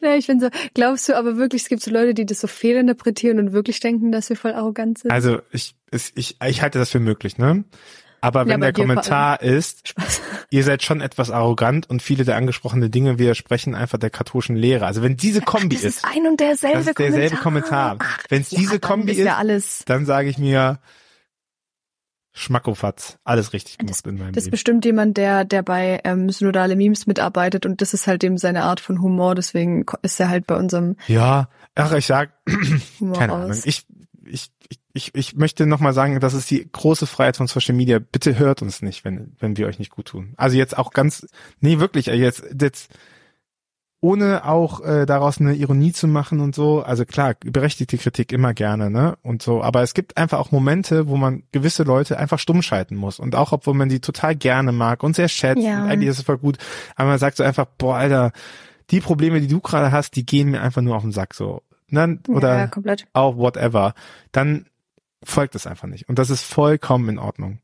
Ja, 0.00 0.14
ich 0.14 0.26
bin 0.26 0.40
so, 0.40 0.48
glaubst 0.74 1.08
du 1.08 1.16
aber 1.16 1.36
wirklich, 1.36 1.62
es 1.62 1.68
gibt 1.68 1.82
so 1.82 1.90
Leute, 1.90 2.14
die 2.14 2.26
das 2.26 2.40
so 2.40 2.46
fehlinterpretieren 2.46 3.38
und 3.38 3.52
wirklich 3.52 3.80
denken, 3.80 4.12
dass 4.12 4.28
wir 4.28 4.36
voll 4.36 4.52
arrogant 4.52 4.98
sind? 4.98 5.10
Also 5.10 5.40
ich, 5.50 5.74
ich, 5.90 6.12
ich, 6.14 6.36
ich 6.40 6.62
halte 6.62 6.78
das 6.78 6.90
für 6.90 7.00
möglich, 7.00 7.38
ne? 7.38 7.64
Aber 8.26 8.46
wenn 8.46 8.60
Ja, 8.60 8.72
der 8.72 8.72
Kommentar 8.72 9.40
ist, 9.40 9.86
Spaß. 9.88 10.20
ihr 10.50 10.64
seid 10.64 10.82
schon 10.82 11.00
etwas 11.00 11.30
arrogant 11.30 11.88
und 11.88 12.02
viele 12.02 12.24
der 12.24 12.34
angesprochenen 12.36 12.90
Dinge 12.90 13.20
widersprechen 13.20 13.76
einfach 13.76 13.98
der 13.98 14.10
katholischen 14.10 14.56
Lehre. 14.56 14.84
Also 14.84 15.00
wenn 15.00 15.16
diese 15.16 15.40
Kombi 15.42 15.76
das 15.76 15.84
ist, 15.84 15.96
ist 15.98 16.04
ein 16.04 16.26
und 16.26 16.40
derselbe 16.40 16.78
das 16.78 16.86
ist 16.88 16.98
derselbe 16.98 17.36
Kommentar. 17.36 17.98
Ach, 18.00 18.18
Wenn 18.28 18.42
es 18.42 18.50
ja, 18.50 18.58
diese 18.58 18.80
Kombi 18.80 19.12
ist 19.12 19.18
ja 19.18 19.40
ist, 19.42 19.88
dann 19.88 20.06
sage 20.06 20.28
ich 20.28 20.38
mir 20.38 20.80
Schmackofatz, 22.32 23.18
alles 23.22 23.52
richtig 23.52 23.78
gemacht 23.78 24.04
in 24.04 24.18
meinem 24.18 24.32
Das 24.32 24.42
ist 24.42 24.50
bestimmt 24.50 24.84
jemand, 24.84 25.16
der, 25.16 25.44
der 25.44 25.62
bei 25.62 26.00
ähm, 26.02 26.28
synodale 26.28 26.74
Memes 26.74 27.06
mitarbeitet 27.06 27.64
und 27.64 27.80
das 27.80 27.94
ist 27.94 28.08
halt 28.08 28.24
eben 28.24 28.38
seine 28.38 28.64
Art 28.64 28.80
von 28.80 29.00
Humor, 29.00 29.36
deswegen 29.36 29.86
ist 30.02 30.18
er 30.18 30.28
halt 30.30 30.48
bei 30.48 30.56
unserem 30.56 30.96
Ja, 31.06 31.48
ach, 31.76 31.92
ich 31.92 32.06
sag, 32.06 32.32
Humor 33.00 33.18
keine 33.18 33.32
aus. 33.34 33.44
Ahnung. 33.44 33.62
Ich, 33.64 33.86
ich, 34.24 34.50
ich, 34.96 35.14
ich, 35.14 35.36
möchte 35.36 35.66
nochmal 35.66 35.92
sagen, 35.92 36.18
das 36.20 36.34
ist 36.34 36.50
die 36.50 36.66
große 36.70 37.06
Freiheit 37.06 37.36
von 37.36 37.46
Social 37.46 37.74
Media. 37.74 37.98
Bitte 37.98 38.38
hört 38.38 38.62
uns 38.62 38.82
nicht, 38.82 39.04
wenn, 39.04 39.36
wenn 39.38 39.56
wir 39.56 39.66
euch 39.66 39.78
nicht 39.78 39.90
gut 39.90 40.06
tun. 40.06 40.32
Also 40.36 40.56
jetzt 40.56 40.76
auch 40.76 40.90
ganz, 40.90 41.26
nee, 41.60 41.78
wirklich, 41.78 42.08
äh, 42.08 42.14
jetzt, 42.14 42.44
jetzt, 42.60 42.90
ohne 44.00 44.44
auch 44.44 44.84
äh, 44.84 45.06
daraus 45.06 45.40
eine 45.40 45.54
Ironie 45.54 45.92
zu 45.92 46.06
machen 46.06 46.40
und 46.40 46.54
so. 46.54 46.82
Also 46.82 47.04
klar, 47.04 47.34
berechtigte 47.44 47.98
Kritik 47.98 48.32
immer 48.32 48.54
gerne, 48.54 48.90
ne? 48.90 49.16
Und 49.22 49.42
so. 49.42 49.62
Aber 49.62 49.82
es 49.82 49.94
gibt 49.94 50.16
einfach 50.16 50.38
auch 50.38 50.52
Momente, 50.52 51.08
wo 51.08 51.16
man 51.16 51.42
gewisse 51.52 51.82
Leute 51.82 52.18
einfach 52.18 52.38
stumm 52.38 52.62
schalten 52.62 52.96
muss. 52.96 53.18
Und 53.18 53.34
auch, 53.34 53.52
obwohl 53.52 53.74
man 53.74 53.88
die 53.88 54.00
total 54.00 54.36
gerne 54.36 54.72
mag 54.72 55.02
und 55.02 55.16
sehr 55.16 55.28
schätzt. 55.28 55.62
Ja. 55.62 55.82
Und 55.82 55.90
eigentlich 55.90 56.10
ist 56.10 56.18
es 56.18 56.24
voll 56.24 56.38
gut. 56.38 56.58
Aber 56.94 57.08
man 57.10 57.18
sagt 57.18 57.36
so 57.36 57.44
einfach, 57.44 57.66
boah, 57.78 57.96
Alter, 57.96 58.32
die 58.90 59.00
Probleme, 59.00 59.40
die 59.40 59.48
du 59.48 59.60
gerade 59.60 59.90
hast, 59.92 60.14
die 60.16 60.24
gehen 60.26 60.50
mir 60.50 60.62
einfach 60.62 60.82
nur 60.82 60.96
auf 60.96 61.02
den 61.02 61.12
Sack 61.12 61.34
so. 61.34 61.62
Ne? 61.88 62.18
Oder 62.28 62.70
ja, 62.84 62.96
auch 63.12 63.36
whatever. 63.36 63.94
Dann 64.32 64.66
folgt 65.26 65.54
es 65.54 65.66
einfach 65.66 65.88
nicht. 65.88 66.08
Und 66.08 66.18
das 66.18 66.30
ist 66.30 66.42
vollkommen 66.42 67.08
in 67.08 67.18
Ordnung. 67.18 67.58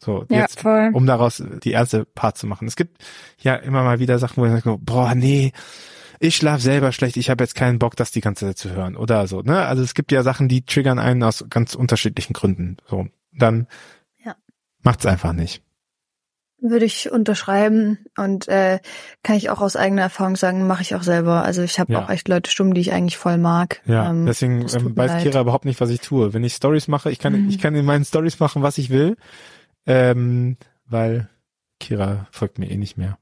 So, 0.00 0.24
Ja, 0.28 0.40
jetzt 0.40 0.60
voll. 0.60 0.90
um 0.92 1.06
daraus 1.06 1.42
die 1.62 1.70
erste 1.70 2.04
Part 2.04 2.36
zu 2.36 2.46
machen. 2.46 2.66
Es 2.66 2.76
gibt 2.76 3.02
ja 3.38 3.54
immer 3.54 3.82
mal 3.84 4.00
wieder 4.00 4.18
Sachen, 4.18 4.38
wo 4.38 4.46
ich 4.46 4.52
sage, 4.52 4.76
boah, 4.80 5.14
nee, 5.14 5.52
ich 6.20 6.36
schlaf 6.36 6.60
selber 6.60 6.92
schlecht, 6.92 7.16
ich 7.16 7.30
habe 7.30 7.44
jetzt 7.44 7.54
keinen 7.54 7.78
Bock, 7.78 7.96
das 7.96 8.10
die 8.10 8.20
ganze 8.20 8.46
Zeit 8.46 8.58
zu 8.58 8.70
hören 8.70 8.96
oder 8.96 9.26
so. 9.26 9.42
Ne? 9.42 9.64
Also 9.64 9.82
es 9.82 9.94
gibt 9.94 10.10
ja 10.12 10.22
Sachen, 10.22 10.48
die 10.48 10.64
triggern 10.64 10.98
einen 10.98 11.22
aus 11.22 11.44
ganz 11.50 11.74
unterschiedlichen 11.74 12.32
Gründen. 12.32 12.76
So, 12.88 13.06
dann 13.32 13.66
Ja. 14.24 14.34
macht's 14.82 15.06
einfach 15.06 15.32
nicht. 15.32 15.62
Würde 16.66 16.86
ich 16.86 17.12
unterschreiben 17.12 17.98
und 18.16 18.48
äh, 18.48 18.78
kann 19.22 19.36
ich 19.36 19.50
auch 19.50 19.60
aus 19.60 19.76
eigener 19.76 20.00
Erfahrung 20.00 20.34
sagen, 20.34 20.66
mache 20.66 20.80
ich 20.80 20.94
auch 20.94 21.02
selber. 21.02 21.44
Also 21.44 21.60
ich 21.62 21.78
habe 21.78 21.92
Ja. 21.92 22.02
auch 22.02 22.08
echt 22.08 22.26
Leute 22.26 22.50
stumm, 22.50 22.72
die 22.72 22.80
ich 22.80 22.92
eigentlich 22.92 23.18
voll 23.18 23.36
mag. 23.36 23.82
Ja, 23.84 24.08
Ähm, 24.08 24.24
deswegen 24.24 24.66
ähm, 24.72 24.96
weiß. 24.96 25.22
Kira 25.22 25.42
überhaupt 25.42 25.66
nicht, 25.66 25.80
was 25.82 25.90
ich 25.90 26.00
tue. 26.00 26.32
Wenn 26.32 26.42
ich 26.42 26.54
Stories 26.54 26.88
mache, 26.88 27.10
ich 27.10 27.18
kann, 27.18 27.34
Mhm. 27.44 27.48
ich 27.50 27.58
kann 27.58 27.74
in 27.74 27.84
meinen 27.84 28.06
Stories 28.06 28.40
machen, 28.40 28.62
was 28.62 28.78
ich 28.78 28.88
will, 28.88 29.16
ähm, 29.86 30.56
weil 30.86 31.28
Kira 31.80 32.26
folgt 32.30 32.58
mir 32.58 32.70
eh 32.70 32.76
nicht 32.78 32.96
mehr. 32.96 33.18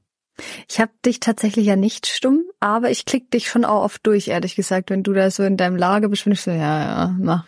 Ich 0.69 0.79
habe 0.79 0.91
dich 1.05 1.19
tatsächlich 1.19 1.65
ja 1.65 1.75
nicht 1.75 2.07
stumm, 2.07 2.43
aber 2.61 2.91
ich 2.91 3.03
klick 3.05 3.29
dich 3.29 3.49
schon 3.49 3.65
auch 3.65 3.83
oft 3.83 4.07
durch, 4.07 4.29
ehrlich 4.29 4.55
gesagt, 4.55 4.89
wenn 4.89 5.03
du 5.03 5.11
da 5.13 5.29
so 5.29 5.43
in 5.43 5.57
deinem 5.57 5.75
Lager 5.75 6.07
bist, 6.07 6.23
bin 6.23 6.33
ich 6.33 6.41
so, 6.41 6.51
ja, 6.51 6.57
ja, 6.57 7.15
mach. 7.19 7.45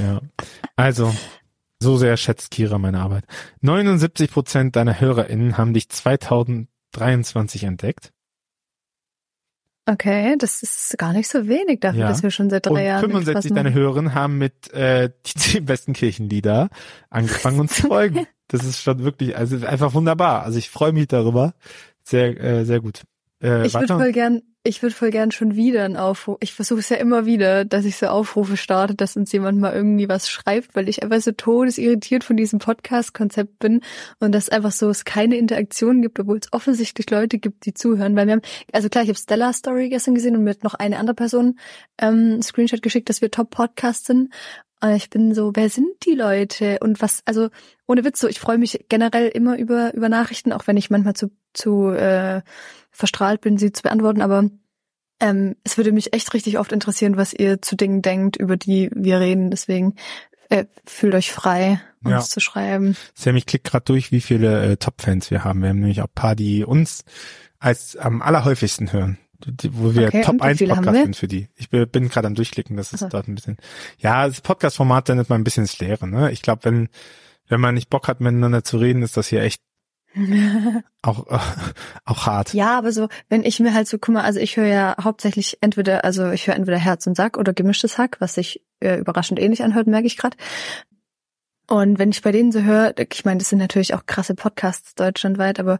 Ja. 0.00 0.20
Also, 0.76 1.14
so 1.80 1.96
sehr 1.96 2.16
schätzt 2.16 2.50
Kira 2.50 2.78
meine 2.78 3.00
Arbeit. 3.00 3.24
79 3.62 4.30
Prozent 4.30 4.76
deiner 4.76 5.00
HörerInnen 5.00 5.56
haben 5.58 5.72
dich 5.74 5.88
2023 5.88 7.64
entdeckt. 7.64 8.12
Okay, 9.86 10.36
das 10.38 10.62
ist 10.62 10.96
gar 10.98 11.12
nicht 11.12 11.28
so 11.28 11.48
wenig 11.48 11.80
dafür, 11.80 12.00
Ja. 12.02 12.08
dass 12.08 12.22
wir 12.22 12.30
schon 12.30 12.50
seit 12.50 12.66
drei 12.66 12.70
Und 12.72 12.82
Jahren 12.84 13.00
65 13.00 13.48
Spaß 13.50 13.54
deiner. 13.56 13.72
Hörerinnen 13.74 14.14
haben 14.14 14.38
mit 14.38 14.72
äh, 14.72 15.10
die 15.26 15.34
zehn 15.34 15.64
besten 15.64 15.94
Kirchenlieder 15.94 16.68
angefangen 17.08 17.60
uns 17.60 17.74
zu 17.74 17.86
folgen. 17.88 18.26
Das 18.52 18.64
ist 18.64 18.82
schon 18.82 19.04
wirklich, 19.04 19.36
also 19.36 19.64
einfach 19.64 19.94
wunderbar. 19.94 20.42
Also 20.42 20.58
ich 20.58 20.70
freue 20.70 20.90
mich 20.92 21.06
darüber. 21.06 21.54
Sehr, 22.02 22.36
äh, 22.42 22.64
sehr 22.64 22.80
gut. 22.80 23.02
Äh, 23.42 23.66
Ich 23.66 23.74
würde 23.74 23.86
voll 23.88 24.12
gern, 24.12 24.42
ich 24.62 24.82
würde 24.82 24.94
voll 24.94 25.10
gern 25.10 25.30
schon 25.30 25.56
wieder 25.56 25.84
einen 25.84 25.96
Aufruf. 25.96 26.36
Ich 26.40 26.52
versuche 26.52 26.80
es 26.80 26.88
ja 26.90 26.96
immer 26.96 27.24
wieder, 27.24 27.64
dass 27.64 27.84
ich 27.84 27.96
so 27.96 28.06
Aufrufe 28.06 28.56
starte, 28.56 28.94
dass 28.94 29.16
uns 29.16 29.32
jemand 29.32 29.58
mal 29.58 29.72
irgendwie 29.72 30.08
was 30.08 30.28
schreibt, 30.28 30.76
weil 30.76 30.88
ich 30.88 31.02
einfach 31.02 31.20
so 31.20 31.32
todesirritiert 31.32 32.24
von 32.24 32.36
diesem 32.36 32.58
Podcast-Konzept 32.58 33.58
bin 33.58 33.80
und 34.18 34.32
dass 34.32 34.50
einfach 34.50 34.72
so 34.72 34.90
es 34.90 35.04
keine 35.04 35.36
Interaktion 35.36 36.02
gibt, 36.02 36.20
obwohl 36.20 36.38
es 36.38 36.52
offensichtlich 36.52 37.10
Leute 37.10 37.38
gibt, 37.38 37.64
die 37.64 37.72
zuhören. 37.74 38.14
Weil 38.16 38.26
wir 38.26 38.34
haben, 38.34 38.42
also 38.72 38.88
klar, 38.88 39.04
ich 39.04 39.10
habe 39.10 39.18
Stella 39.18 39.52
Story 39.52 39.88
gestern 39.88 40.14
gesehen 40.14 40.36
und 40.36 40.44
mir 40.44 40.50
hat 40.50 40.64
noch 40.64 40.74
eine 40.74 40.98
andere 40.98 41.14
Person 41.14 41.58
ähm, 41.98 42.42
Screenshot 42.42 42.82
geschickt, 42.82 43.08
dass 43.08 43.22
wir 43.22 43.30
Top-Podcast 43.30 44.06
sind. 44.06 44.32
Und 44.82 44.94
ich 44.94 45.10
bin 45.10 45.34
so, 45.34 45.52
wer 45.54 45.68
sind 45.68 45.88
die 46.06 46.14
Leute 46.14 46.78
und 46.80 47.02
was, 47.02 47.20
also 47.26 47.48
ohne 47.86 48.02
Witz, 48.04 48.18
so 48.20 48.28
ich 48.28 48.40
freue 48.40 48.56
mich 48.56 48.86
generell 48.88 49.28
immer 49.28 49.58
über 49.58 49.92
über 49.94 50.08
Nachrichten, 50.08 50.52
auch 50.52 50.66
wenn 50.66 50.78
ich 50.78 50.88
manchmal 50.88 51.14
zu 51.14 51.30
zu 51.52 51.88
äh, 51.90 52.40
verstrahlt 52.90 53.40
bin, 53.40 53.56
sie 53.58 53.72
zu 53.72 53.82
beantworten, 53.82 54.22
aber 54.22 54.44
ähm, 55.20 55.56
es 55.64 55.76
würde 55.76 55.92
mich 55.92 56.12
echt 56.14 56.32
richtig 56.34 56.58
oft 56.58 56.72
interessieren, 56.72 57.16
was 57.16 57.32
ihr 57.32 57.60
zu 57.60 57.76
Dingen 57.76 58.02
denkt, 58.02 58.36
über 58.36 58.56
die 58.56 58.90
wir 58.94 59.20
reden. 59.20 59.50
Deswegen 59.50 59.94
äh, 60.48 60.64
fühlt 60.86 61.14
euch 61.14 61.30
frei, 61.32 61.80
uns 62.02 62.12
Ja. 62.12 62.20
zu 62.20 62.40
schreiben. 62.40 62.96
Sam, 63.14 63.36
ich 63.36 63.46
klick 63.46 63.64
gerade 63.64 63.84
durch, 63.84 64.12
wie 64.12 64.20
viele 64.22 64.72
äh, 64.72 64.76
Top-Fans 64.76 65.30
wir 65.30 65.44
haben. 65.44 65.60
Wir 65.62 65.68
haben 65.68 65.80
nämlich 65.80 66.00
auch 66.00 66.06
ein 66.06 66.14
paar, 66.14 66.34
die 66.34 66.64
uns 66.64 67.04
als 67.58 67.96
am 67.96 68.22
allerhäufigsten 68.22 68.92
hören. 68.92 69.18
Die, 69.46 69.70
wo 69.74 69.94
wir 69.94 70.08
Okay, 70.08 70.22
Top 70.22 70.36
wie 70.36 70.42
1 70.42 70.58
viele 70.58 70.76
haben 70.76 70.84
Podcast 70.84 71.02
sind 71.04 71.16
für 71.16 71.28
die. 71.28 71.48
Ich 71.56 71.70
bin, 71.70 72.08
gerade 72.10 72.26
am 72.26 72.34
durchklicken, 72.34 72.76
das 72.76 72.92
ist 72.92 73.02
Ach 73.02 73.06
so. 73.06 73.08
dort 73.08 73.28
ein 73.28 73.34
bisschen. 73.34 73.56
Ja, 73.98 74.26
das 74.26 74.40
Podcast-Format 74.42 75.06
sendet 75.06 75.28
mal 75.30 75.36
ein 75.36 75.44
bisschen 75.44 75.64
ins 75.64 75.78
Leere, 75.78 76.06
ne? 76.06 76.30
Ich 76.30 76.42
glaube, 76.42 76.64
wenn, 76.64 76.88
wenn 77.48 77.60
man 77.60 77.74
nicht 77.74 77.88
Bock 77.88 78.08
hat, 78.08 78.20
miteinander 78.20 78.64
zu 78.64 78.76
reden, 78.78 79.02
ist 79.02 79.16
das 79.16 79.28
hier 79.28 79.40
echt 79.42 79.62
auch, 81.02 81.26
äh, 81.28 81.38
auch 82.04 82.26
hart. 82.26 82.54
Ja, 82.54 82.78
aber 82.78 82.92
so, 82.92 83.08
wenn 83.28 83.44
ich 83.44 83.60
mir 83.60 83.74
halt 83.74 83.88
so, 83.88 83.98
guck 83.98 84.14
mal, 84.14 84.22
also 84.22 84.40
ich 84.40 84.56
höre 84.56 84.66
ja 84.66 84.96
hauptsächlich 85.02 85.58
entweder, 85.60 86.04
also 86.04 86.30
ich 86.30 86.46
höre 86.46 86.56
entweder 86.56 86.78
Herz 86.78 87.06
und 87.06 87.16
Sack 87.16 87.38
oder 87.38 87.52
gemischtes 87.52 87.98
Hack, 87.98 88.16
was 88.20 88.34
sich 88.34 88.62
äh, 88.80 88.98
überraschend 88.98 89.40
ähnlich 89.40 89.62
anhört, 89.62 89.86
merke 89.86 90.06
ich 90.06 90.16
gerade. 90.16 90.36
Und 91.68 91.98
wenn 91.98 92.10
ich 92.10 92.22
bei 92.22 92.32
denen 92.32 92.50
so 92.50 92.62
höre, 92.62 92.94
ich 92.98 93.24
meine, 93.24 93.38
das 93.38 93.48
sind 93.48 93.60
natürlich 93.60 93.94
auch 93.94 94.04
krasse 94.06 94.34
Podcasts 94.34 94.96
deutschlandweit, 94.96 95.60
aber 95.60 95.78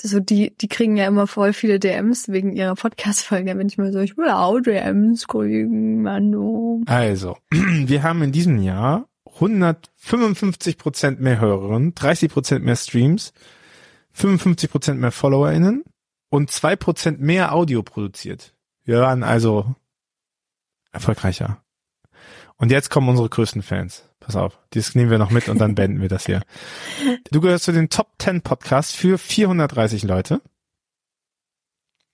so 0.00 0.20
die, 0.20 0.56
die 0.56 0.68
kriegen 0.68 0.96
ja 0.96 1.06
immer 1.06 1.26
voll 1.26 1.52
viele 1.52 1.78
DMs 1.78 2.28
wegen 2.28 2.54
ihrer 2.54 2.74
Podcast-Folgen. 2.74 3.46
Da 3.46 3.54
bin 3.54 3.68
ich 3.68 3.78
mal 3.78 3.92
so, 3.92 4.00
ich 4.00 4.16
will 4.16 4.30
auch 4.30 4.60
DMs 4.60 5.26
kriegen, 5.26 6.02
Manu. 6.02 6.82
Also, 6.86 7.36
wir 7.50 8.02
haben 8.02 8.22
in 8.22 8.32
diesem 8.32 8.60
Jahr 8.62 9.08
155 9.34 10.78
Prozent 10.78 11.20
mehr 11.20 11.40
Hörerinnen, 11.40 11.94
30 11.94 12.30
Prozent 12.30 12.64
mehr 12.64 12.76
Streams, 12.76 13.32
55 14.18 14.70
Prozent 14.70 15.00
mehr 15.00 15.12
FollowerInnen 15.12 15.84
und 16.28 16.50
zwei 16.50 16.74
Prozent 16.74 17.20
mehr 17.20 17.54
Audio 17.54 17.84
produziert. 17.84 18.54
Wir 18.84 19.00
waren 19.00 19.22
also 19.22 19.76
erfolgreicher. 20.90 21.62
Und 22.56 22.72
jetzt 22.72 22.90
kommen 22.90 23.08
unsere 23.08 23.28
größten 23.28 23.62
Fans. 23.62 24.10
Pass 24.18 24.34
auf, 24.34 24.58
das 24.70 24.96
nehmen 24.96 25.10
wir 25.10 25.18
noch 25.18 25.30
mit 25.30 25.48
und 25.48 25.58
dann 25.58 25.76
beenden 25.76 26.00
wir 26.00 26.08
das 26.08 26.26
hier. 26.26 26.42
Du 27.30 27.40
gehörst 27.40 27.64
zu 27.64 27.72
den 27.72 27.90
Top 27.90 28.10
10 28.18 28.42
Podcasts 28.42 28.94
für 28.94 29.18
430 29.18 30.02
Leute. 30.02 30.40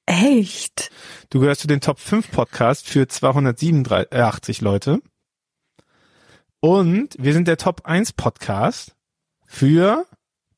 Echt? 0.06 0.90
Du 1.30 1.40
gehörst 1.40 1.62
zu 1.62 1.68
den 1.68 1.80
Top 1.80 1.98
5 1.98 2.30
Podcasts 2.30 2.86
für 2.86 3.08
287 3.08 4.60
Leute. 4.60 5.00
Und 6.60 7.16
wir 7.18 7.32
sind 7.32 7.48
der 7.48 7.56
Top 7.56 7.86
1 7.86 8.12
Podcast 8.12 8.94
für 9.46 10.06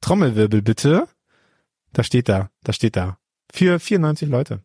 Trommelwirbel 0.01 0.63
bitte. 0.63 1.07
Da 1.97 2.03
steht 2.03 2.29
da, 2.29 2.51
da 2.63 2.75
steht 2.75 2.95
da. 2.95 3.17
Für 3.51 3.81
94 3.81 4.29
Leute. 4.29 4.63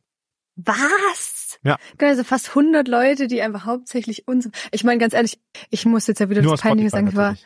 Was? 0.57 1.59
Ja. 1.63 1.77
Also 1.97 2.25
fast 2.25 2.49
100 2.49 2.89
Leute, 2.89 3.27
die 3.27 3.41
einfach 3.41 3.65
hauptsächlich 3.65 4.27
uns. 4.27 4.49
Ich 4.71 4.83
meine, 4.83 4.99
ganz 4.99 5.13
ehrlich, 5.13 5.39
ich 5.69 5.85
muss 5.85 6.07
jetzt 6.07 6.19
ja 6.19 6.29
wieder 6.29 6.41
Nur 6.41 6.55
das 6.55 6.61
Peinliche 6.61 6.89
sagen. 6.89 7.07
Ich 7.07 7.15
war, 7.15 7.37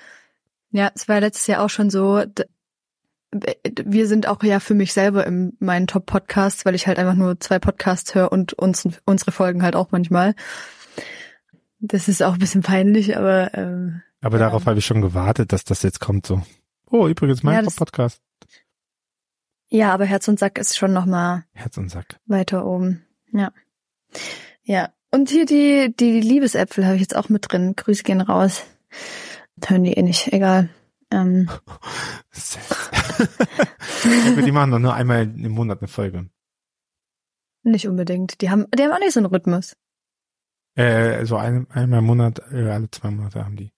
ja, 0.71 0.89
es 0.95 1.07
war 1.07 1.19
letztes 1.19 1.45
Jahr 1.45 1.63
auch 1.63 1.69
schon 1.69 1.91
so. 1.91 2.23
Wir 3.31 4.07
sind 4.07 4.27
auch 4.27 4.41
ja 4.41 4.59
für 4.59 4.73
mich 4.73 4.91
selber 4.91 5.27
in 5.27 5.55
meinen 5.59 5.85
Top-Podcasts, 5.85 6.65
weil 6.65 6.73
ich 6.73 6.87
halt 6.87 6.97
einfach 6.97 7.13
nur 7.13 7.39
zwei 7.39 7.59
Podcasts 7.59 8.15
höre 8.15 8.31
und 8.31 8.53
uns, 8.53 8.89
unsere 9.05 9.31
Folgen 9.31 9.61
halt 9.61 9.75
auch 9.75 9.91
manchmal. 9.91 10.33
Das 11.79 12.07
ist 12.07 12.23
auch 12.23 12.33
ein 12.33 12.39
bisschen 12.39 12.63
peinlich, 12.63 13.15
aber 13.15 13.53
ähm, 13.53 14.01
Aber 14.21 14.39
darauf 14.39 14.65
habe 14.65 14.79
ich 14.79 14.85
schon 14.87 15.01
gewartet, 15.01 15.53
dass 15.53 15.63
das 15.63 15.83
jetzt 15.83 15.99
kommt 15.99 16.25
so. 16.25 16.41
Oh, 16.89 17.07
übrigens 17.07 17.43
mein 17.43 17.63
Ja, 17.63 17.69
Podcast. 17.69 18.24
Ja, 19.75 19.93
aber 19.93 20.05
Herz 20.05 20.27
und 20.27 20.39
Sack 20.39 20.57
ist 20.57 20.77
schon 20.77 20.93
noch 20.93 21.05
mal 21.05 21.45
Herz 21.53 21.77
und 21.77 21.89
Sack. 21.89 22.19
weiter 22.25 22.65
oben. 22.65 23.05
Ja. 23.31 23.51
Ja. 24.63 24.89
Und 25.11 25.29
hier 25.29 25.45
die, 25.45 25.93
die 25.97 26.21
Liebesäpfel 26.21 26.85
habe 26.85 26.95
ich 26.95 27.01
jetzt 27.01 27.15
auch 27.15 27.29
mit 27.29 27.45
drin. 27.49 27.75
Grüße 27.75 28.03
gehen 28.03 28.21
raus. 28.21 28.63
Hören 29.65 29.83
die 29.83 29.93
eh 29.93 30.01
nicht. 30.01 30.33
Egal. 30.33 30.69
Ähm, 31.11 31.49
die 34.45 34.51
machen 34.51 34.71
doch 34.71 34.79
nur 34.79 34.93
einmal 34.93 35.23
im 35.23 35.51
Monat 35.51 35.79
eine 35.79 35.87
Folge. 35.87 36.29
Nicht 37.63 37.87
unbedingt. 37.87 38.41
Die 38.41 38.49
haben, 38.49 38.65
die 38.77 38.83
haben 38.83 38.91
auch 38.91 38.99
nicht 38.99 39.13
so 39.13 39.19
einen 39.19 39.27
Rhythmus. 39.27 39.75
Äh, 40.75 41.25
so 41.25 41.37
ein, 41.37 41.67
einmal 41.71 41.99
im 41.99 42.05
Monat, 42.05 42.41
äh, 42.51 42.69
alle 42.69 42.89
zwei 42.91 43.11
Monate 43.11 43.43
haben 43.43 43.55
die. 43.55 43.71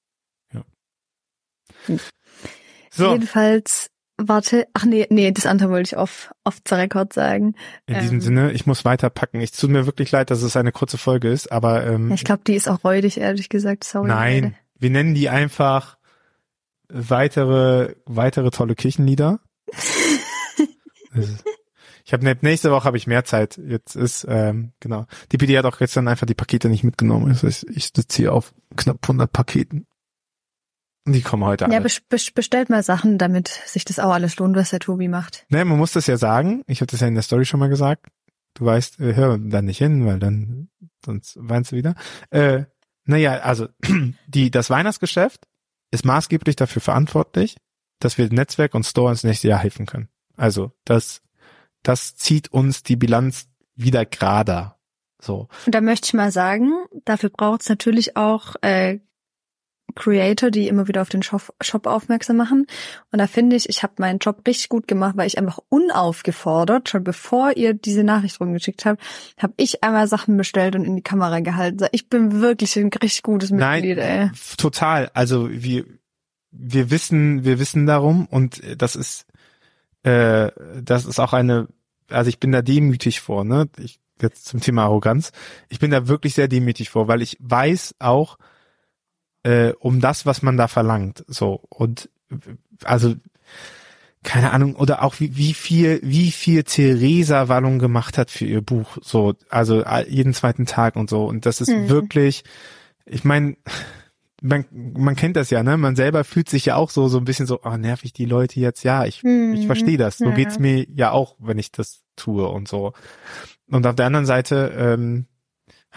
Ja. 0.53 0.63
Hm. 1.85 1.99
So. 2.91 3.13
Jedenfalls, 3.13 3.89
warte, 4.17 4.67
ach 4.73 4.85
nee, 4.85 5.07
nee, 5.09 5.31
das 5.31 5.45
andere 5.45 5.69
wollte 5.69 5.89
ich 5.89 5.97
auf, 5.97 6.31
auf 6.43 6.57
the 6.67 6.75
Record 6.75 7.13
sagen. 7.13 7.55
In 7.85 7.95
ähm, 7.95 8.01
diesem 8.01 8.21
Sinne, 8.21 8.51
ich 8.51 8.65
muss 8.65 8.85
weiterpacken. 8.85 9.41
Ich 9.41 9.51
tut 9.51 9.69
mir 9.69 9.85
wirklich 9.85 10.11
leid, 10.11 10.31
dass 10.31 10.41
es 10.41 10.55
eine 10.57 10.71
kurze 10.71 10.97
Folge 10.97 11.29
ist, 11.29 11.51
aber 11.51 11.85
ähm, 11.85 12.11
ich 12.11 12.23
glaube, 12.23 12.41
die 12.45 12.55
ist 12.55 12.67
auch 12.67 12.83
räudig, 12.83 13.19
ehrlich 13.19 13.49
gesagt. 13.49 13.83
Sorry. 13.83 14.07
Nein, 14.07 14.43
Leute. 14.43 14.55
wir 14.79 14.89
nennen 14.89 15.13
die 15.13 15.29
einfach 15.29 15.97
weitere, 16.89 17.95
weitere 18.05 18.49
tolle 18.49 18.75
Kirchenlieder. 18.75 19.39
ich 22.05 22.13
habe 22.13 22.37
nächste 22.41 22.71
Woche 22.71 22.85
habe 22.85 22.97
ich 22.97 23.07
mehr 23.07 23.25
Zeit. 23.25 23.57
Jetzt 23.57 23.95
ist 23.95 24.25
ähm, 24.29 24.71
genau. 24.79 25.05
Die 25.31 25.37
PD 25.37 25.57
hat 25.57 25.65
auch 25.65 25.77
gestern 25.77 26.07
einfach 26.07 26.25
die 26.25 26.33
Pakete 26.33 26.69
nicht 26.69 26.83
mitgenommen. 26.83 27.29
Das 27.29 27.43
heißt, 27.43 27.65
ich 27.69 27.91
sitze 27.95 28.17
hier 28.17 28.33
auf 28.33 28.53
knapp 28.75 28.97
100 29.03 29.31
Paketen. 29.31 29.85
Die 31.13 31.21
kommen 31.21 31.45
heute 31.45 31.67
Ja, 31.71 31.79
bestellt 31.79 32.69
mal 32.69 32.83
Sachen, 32.83 33.17
damit 33.17 33.47
sich 33.47 33.85
das 33.85 33.99
auch 33.99 34.11
alles 34.11 34.37
lohnt, 34.37 34.55
was 34.55 34.71
der 34.71 34.79
Tobi 34.79 35.07
macht. 35.07 35.45
Ne, 35.49 35.63
man 35.63 35.77
muss 35.77 35.93
das 35.93 36.07
ja 36.07 36.17
sagen. 36.17 36.63
Ich 36.67 36.81
habe 36.81 36.91
das 36.91 36.99
ja 36.99 37.07
in 37.07 37.13
der 37.13 37.23
Story 37.23 37.45
schon 37.45 37.59
mal 37.59 37.69
gesagt. 37.69 38.07
Du 38.53 38.65
weißt, 38.65 38.99
äh, 38.99 39.15
hör 39.15 39.37
dann 39.37 39.65
nicht 39.65 39.77
hin, 39.77 40.05
weil 40.05 40.19
dann 40.19 40.69
sonst 41.05 41.37
weinst 41.39 41.71
du 41.71 41.75
wieder. 41.75 41.95
Äh, 42.29 42.65
naja, 43.05 43.39
also 43.39 43.67
die 44.27 44.51
das 44.51 44.69
Weihnachtsgeschäft 44.69 45.47
ist 45.91 46.05
maßgeblich 46.05 46.55
dafür 46.55 46.81
verantwortlich, 46.81 47.57
dass 47.99 48.17
wir 48.17 48.29
Netzwerk 48.29 48.75
und 48.75 48.85
Store 48.85 49.11
ins 49.11 49.23
nächste 49.23 49.47
Jahr 49.47 49.59
helfen 49.59 49.85
können. 49.85 50.09
Also 50.35 50.71
das 50.83 51.21
das 51.83 52.15
zieht 52.15 52.51
uns 52.51 52.83
die 52.83 52.97
Bilanz 52.97 53.47
wieder 53.75 54.05
gerader. 54.05 54.77
So. 55.21 55.47
Und 55.65 55.73
da 55.73 55.81
möchte 55.81 56.07
ich 56.07 56.13
mal 56.13 56.31
sagen, 56.31 56.73
dafür 57.05 57.29
braucht 57.29 57.61
es 57.61 57.69
natürlich 57.69 58.17
auch 58.17 58.55
äh, 58.61 58.99
Creator, 59.97 60.51
die 60.51 60.67
immer 60.67 60.87
wieder 60.87 61.01
auf 61.01 61.09
den 61.09 61.23
Shop, 61.23 61.53
Shop 61.61 61.87
aufmerksam 61.87 62.37
machen. 62.37 62.67
Und 63.11 63.19
da 63.19 63.27
finde 63.27 63.55
ich, 63.55 63.67
ich 63.69 63.83
habe 63.83 63.93
meinen 63.97 64.19
Job 64.19 64.41
richtig 64.47 64.69
gut 64.69 64.87
gemacht, 64.87 65.17
weil 65.17 65.27
ich 65.27 65.37
einfach 65.37 65.59
unaufgefordert, 65.69 66.89
schon 66.89 67.03
bevor 67.03 67.57
ihr 67.57 67.73
diese 67.73 68.03
Nachricht 68.03 68.39
rumgeschickt 68.39 68.85
habt, 68.85 69.01
habe 69.37 69.53
ich 69.57 69.83
einmal 69.83 70.07
Sachen 70.07 70.37
bestellt 70.37 70.75
und 70.75 70.85
in 70.85 70.95
die 70.95 71.01
Kamera 71.01 71.39
gehalten. 71.39 71.85
Ich 71.91 72.09
bin 72.09 72.41
wirklich 72.41 72.75
ein 72.77 72.89
richtig 72.89 73.23
gutes 73.23 73.49
Mitglied, 73.49 73.97
Nein, 73.97 74.31
ey. 74.31 74.31
Total. 74.57 75.09
Also 75.13 75.49
wir, 75.51 75.85
wir 76.51 76.91
wissen, 76.91 77.43
wir 77.43 77.59
wissen 77.59 77.85
darum 77.85 78.27
und 78.27 78.61
das 78.77 78.95
ist, 78.95 79.25
äh, 80.03 80.51
das 80.81 81.05
ist 81.05 81.19
auch 81.19 81.33
eine, 81.33 81.67
also 82.09 82.29
ich 82.29 82.39
bin 82.39 82.51
da 82.51 82.61
demütig 82.61 83.19
vor, 83.19 83.43
ne? 83.43 83.67
Ich, 83.77 83.99
jetzt 84.21 84.45
zum 84.45 84.61
Thema 84.61 84.83
Arroganz. 84.83 85.31
Ich 85.69 85.79
bin 85.79 85.91
da 85.91 86.07
wirklich 86.07 86.33
sehr 86.33 86.47
demütig 86.47 86.89
vor, 86.89 87.07
weil 87.07 87.21
ich 87.21 87.37
weiß 87.39 87.95
auch, 87.99 88.37
äh, 89.47 89.73
um 89.79 90.01
das, 90.01 90.25
was 90.25 90.41
man 90.41 90.57
da 90.57 90.67
verlangt. 90.67 91.23
So 91.27 91.61
und 91.69 92.09
also 92.83 93.15
keine 94.23 94.51
Ahnung 94.51 94.75
oder 94.75 95.03
auch 95.03 95.21
wie, 95.21 95.37
wie 95.37 95.53
viel 95.53 96.01
wie 96.03 96.31
viel 96.31 96.63
Theresa 96.63 97.47
Wallung 97.47 97.79
gemacht 97.79 98.17
hat 98.17 98.29
für 98.29 98.45
ihr 98.45 98.61
Buch. 98.61 98.97
So 99.01 99.35
also 99.49 99.85
jeden 100.09 100.33
zweiten 100.33 100.65
Tag 100.65 100.97
und 100.97 101.09
so 101.09 101.25
und 101.25 101.45
das 101.45 101.61
ist 101.61 101.69
mhm. 101.69 101.87
wirklich. 101.87 102.43
Ich 103.05 103.23
meine 103.23 103.55
man, 104.41 104.65
man 104.71 105.15
kennt 105.15 105.37
das 105.37 105.49
ja, 105.49 105.63
ne? 105.63 105.77
Man 105.77 105.95
selber 105.95 106.23
fühlt 106.23 106.49
sich 106.49 106.65
ja 106.65 106.75
auch 106.75 106.89
so 106.89 107.07
so 107.07 107.17
ein 107.17 107.25
bisschen 107.25 107.47
so, 107.47 107.61
oh, 107.63 107.77
nerv 107.77 108.03
ich 108.03 108.11
die 108.11 108.25
Leute 108.25 108.59
jetzt? 108.59 108.83
Ja, 108.83 109.05
ich 109.05 109.23
mhm. 109.23 109.53
ich 109.53 109.65
verstehe 109.65 109.97
das. 109.97 110.17
So 110.17 110.25
ja. 110.25 110.35
geht's 110.35 110.59
mir 110.59 110.85
ja 110.93 111.11
auch, 111.11 111.35
wenn 111.39 111.57
ich 111.57 111.71
das 111.71 112.01
tue 112.17 112.47
und 112.49 112.67
so. 112.67 112.91
Und 113.69 113.87
auf 113.87 113.95
der 113.95 114.07
anderen 114.07 114.25
Seite 114.25 114.73
ähm, 114.77 115.25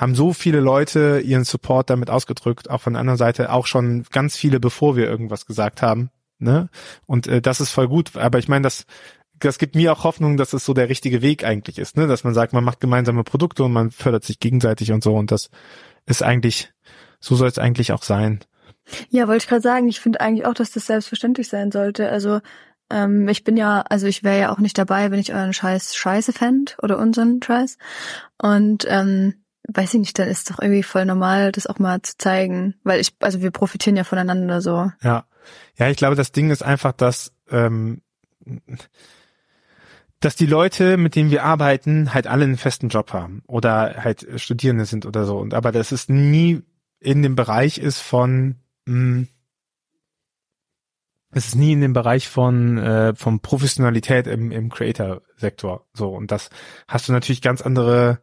haben 0.00 0.14
so 0.14 0.32
viele 0.32 0.60
Leute 0.60 1.20
ihren 1.20 1.44
Support 1.44 1.90
damit 1.90 2.08
ausgedrückt, 2.08 2.70
auch 2.70 2.80
von 2.80 2.94
der 2.94 3.00
anderen 3.00 3.18
Seite 3.18 3.52
auch 3.52 3.66
schon 3.66 4.04
ganz 4.10 4.34
viele, 4.34 4.58
bevor 4.58 4.96
wir 4.96 5.06
irgendwas 5.06 5.44
gesagt 5.44 5.82
haben. 5.82 6.10
Ne? 6.38 6.70
Und 7.04 7.26
äh, 7.26 7.42
das 7.42 7.60
ist 7.60 7.70
voll 7.70 7.86
gut. 7.86 8.16
Aber 8.16 8.38
ich 8.38 8.48
meine, 8.48 8.62
das, 8.62 8.86
das 9.38 9.58
gibt 9.58 9.74
mir 9.74 9.92
auch 9.92 10.04
Hoffnung, 10.04 10.38
dass 10.38 10.54
es 10.54 10.64
so 10.64 10.72
der 10.72 10.88
richtige 10.88 11.20
Weg 11.20 11.44
eigentlich 11.44 11.78
ist, 11.78 11.98
ne? 11.98 12.06
Dass 12.06 12.24
man 12.24 12.32
sagt, 12.32 12.54
man 12.54 12.64
macht 12.64 12.80
gemeinsame 12.80 13.24
Produkte 13.24 13.62
und 13.64 13.72
man 13.72 13.90
fördert 13.90 14.24
sich 14.24 14.40
gegenseitig 14.40 14.90
und 14.90 15.04
so. 15.04 15.14
Und 15.14 15.30
das 15.30 15.50
ist 16.06 16.22
eigentlich, 16.22 16.72
so 17.20 17.36
soll 17.36 17.48
es 17.48 17.58
eigentlich 17.58 17.92
auch 17.92 18.02
sein. 18.02 18.40
Ja, 19.10 19.28
wollte 19.28 19.44
ich 19.44 19.48
gerade 19.48 19.62
sagen, 19.62 19.86
ich 19.86 20.00
finde 20.00 20.22
eigentlich 20.22 20.46
auch, 20.46 20.54
dass 20.54 20.70
das 20.70 20.86
selbstverständlich 20.86 21.48
sein 21.48 21.70
sollte. 21.70 22.08
Also 22.08 22.40
ähm, 22.90 23.28
ich 23.28 23.44
bin 23.44 23.58
ja, 23.58 23.82
also 23.82 24.06
ich 24.06 24.24
wäre 24.24 24.40
ja 24.40 24.52
auch 24.52 24.58
nicht 24.58 24.78
dabei, 24.78 25.10
wenn 25.10 25.20
ich 25.20 25.34
euren 25.34 25.52
Scheiß 25.52 25.94
scheiße 25.94 26.32
fände 26.32 26.72
oder 26.82 26.98
unseren 26.98 27.42
Scheiß. 27.42 27.76
Und 28.38 28.86
ähm, 28.88 29.34
weiß 29.72 29.94
ich 29.94 30.00
nicht, 30.00 30.18
dann 30.18 30.28
ist 30.28 30.50
doch 30.50 30.58
irgendwie 30.60 30.82
voll 30.82 31.04
normal, 31.04 31.52
das 31.52 31.66
auch 31.66 31.78
mal 31.78 32.02
zu 32.02 32.16
zeigen, 32.18 32.74
weil 32.84 33.00
ich, 33.00 33.14
also 33.20 33.40
wir 33.40 33.50
profitieren 33.50 33.96
ja 33.96 34.04
voneinander 34.04 34.60
so. 34.60 34.90
Ja, 35.02 35.24
ja, 35.76 35.88
ich 35.88 35.96
glaube, 35.96 36.16
das 36.16 36.32
Ding 36.32 36.50
ist 36.50 36.62
einfach, 36.62 36.92
dass 36.92 37.32
ähm, 37.50 38.02
dass 40.20 40.36
die 40.36 40.46
Leute, 40.46 40.98
mit 40.98 41.16
denen 41.16 41.30
wir 41.30 41.44
arbeiten, 41.44 42.12
halt 42.12 42.26
alle 42.26 42.44
einen 42.44 42.58
festen 42.58 42.88
Job 42.88 43.12
haben 43.12 43.42
oder 43.46 44.04
halt 44.04 44.26
Studierende 44.36 44.84
sind 44.84 45.06
oder 45.06 45.24
so. 45.24 45.38
Und 45.38 45.54
aber 45.54 45.72
dass 45.72 45.92
es 45.92 46.08
nie 46.08 46.62
in 46.98 47.22
dem 47.22 47.36
Bereich 47.36 47.78
ist 47.78 48.00
von 48.00 48.56
mh, 48.84 48.94
hm, 48.94 49.28
es 51.32 51.46
ist 51.46 51.54
nie 51.54 51.72
in 51.72 51.80
dem 51.80 51.92
Bereich 51.92 52.28
von 52.28 52.76
äh, 52.78 53.14
von 53.14 53.40
Professionalität 53.40 54.26
im, 54.26 54.50
im 54.50 54.68
Creator-Sektor 54.68 55.86
so 55.94 56.10
und 56.14 56.30
das 56.30 56.50
hast 56.88 57.08
du 57.08 57.12
natürlich 57.12 57.40
ganz 57.40 57.62
andere 57.62 58.20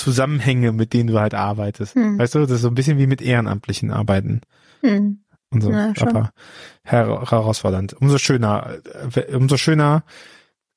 Zusammenhänge, 0.00 0.72
mit 0.72 0.92
denen 0.92 1.08
du 1.08 1.20
halt 1.20 1.34
arbeitest. 1.34 1.94
Hm. 1.94 2.18
Weißt 2.18 2.34
du, 2.34 2.40
das 2.40 2.50
ist 2.50 2.62
so 2.62 2.68
ein 2.68 2.74
bisschen 2.74 2.98
wie 2.98 3.06
mit 3.06 3.20
ehrenamtlichen 3.20 3.90
Arbeiten. 3.90 4.40
Hm. 4.80 5.20
Und 5.50 5.60
so, 5.60 5.70
ja, 5.70 5.92
aber 6.00 6.32
her 6.84 7.06
herausfordernd. 7.28 7.94
Umso 7.94 8.18
schöner, 8.18 8.78
äh, 9.14 9.34
umso 9.34 9.56
schöner, 9.56 10.04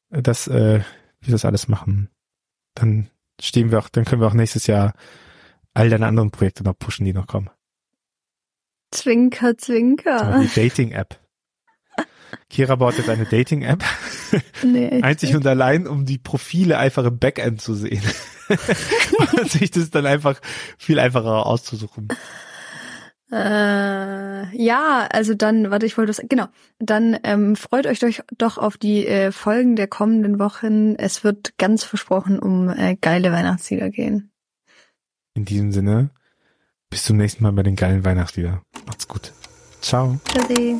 dass 0.10 0.48
äh, 0.48 0.82
wir 1.22 1.32
das 1.32 1.46
alles 1.46 1.68
machen. 1.68 2.10
Dann 2.76 3.10
stehen 3.40 3.72
wir 3.72 3.80
auch, 3.80 3.90
dann 3.90 4.04
können 4.04 4.22
wir 4.22 4.28
auch 4.28 4.34
nächstes 4.34 4.68
Jahr 4.68 4.94
all 5.74 5.90
deine 5.90 6.08
anderen 6.08 6.32
Projekte 6.32 6.64
noch 6.64 6.78
pushen, 6.78 7.06
die 7.06 7.14
noch 7.14 7.28
kommen. 7.28 7.50
Zwinker, 8.92 9.58
zwinker. 9.58 10.42
Die 10.42 10.62
Dating-App. 10.62 11.20
Kira 12.50 12.76
baut 12.76 12.98
jetzt 12.98 13.10
eine 13.10 13.26
Dating-App. 13.26 13.84
Nee, 14.64 15.02
Einzig 15.04 15.30
nicht. 15.30 15.38
und 15.38 15.46
allein, 15.46 15.86
um 15.88 16.06
die 16.06 16.18
Profile 16.18 16.78
einfach 16.78 17.06
im 17.06 17.20
Backend 17.20 17.62
zu 17.62 17.76
sehen. 17.76 18.02
und 18.50 19.52
sich 19.52 19.72
das 19.72 19.90
dann 19.92 20.06
einfach 20.06 20.40
viel 20.78 21.00
einfacher 21.00 21.46
auszusuchen. 21.46 22.08
Äh, 23.32 24.56
ja, 24.56 25.08
also 25.12 25.34
dann, 25.34 25.72
warte, 25.72 25.88
ich 25.88 25.98
wollte 25.98 26.14
das, 26.14 26.22
genau, 26.30 26.48
dann 26.78 27.18
ähm, 27.24 27.56
freut 27.56 27.88
euch 27.88 28.00
doch, 28.00 28.10
doch 28.38 28.58
auf 28.60 28.78
die 28.78 29.08
äh, 29.08 29.32
Folgen 29.32 29.76
der 29.76 29.88
kommenden 29.88 30.38
Wochen. 30.38 30.96
Es 30.96 31.24
wird 31.24 31.58
ganz 31.58 31.84
versprochen 31.84 32.38
um 32.38 32.70
äh, 32.70 32.96
geile 32.96 33.32
Weihnachtslieder 33.32 33.90
gehen. 33.90 34.32
In 35.34 35.46
diesem 35.46 35.72
Sinne, 35.72 36.12
bis 36.92 37.06
zum 37.06 37.18
nächsten 37.18 37.44
Mal 37.44 37.54
bei 37.54 37.64
den 37.64 37.76
geilen 37.76 38.06
Weihnachtslieder. 38.06 38.62
Macht's 38.86 39.08
gut. 39.08 39.34
Ciao. 39.82 40.20
Tschüssi. 40.26 40.80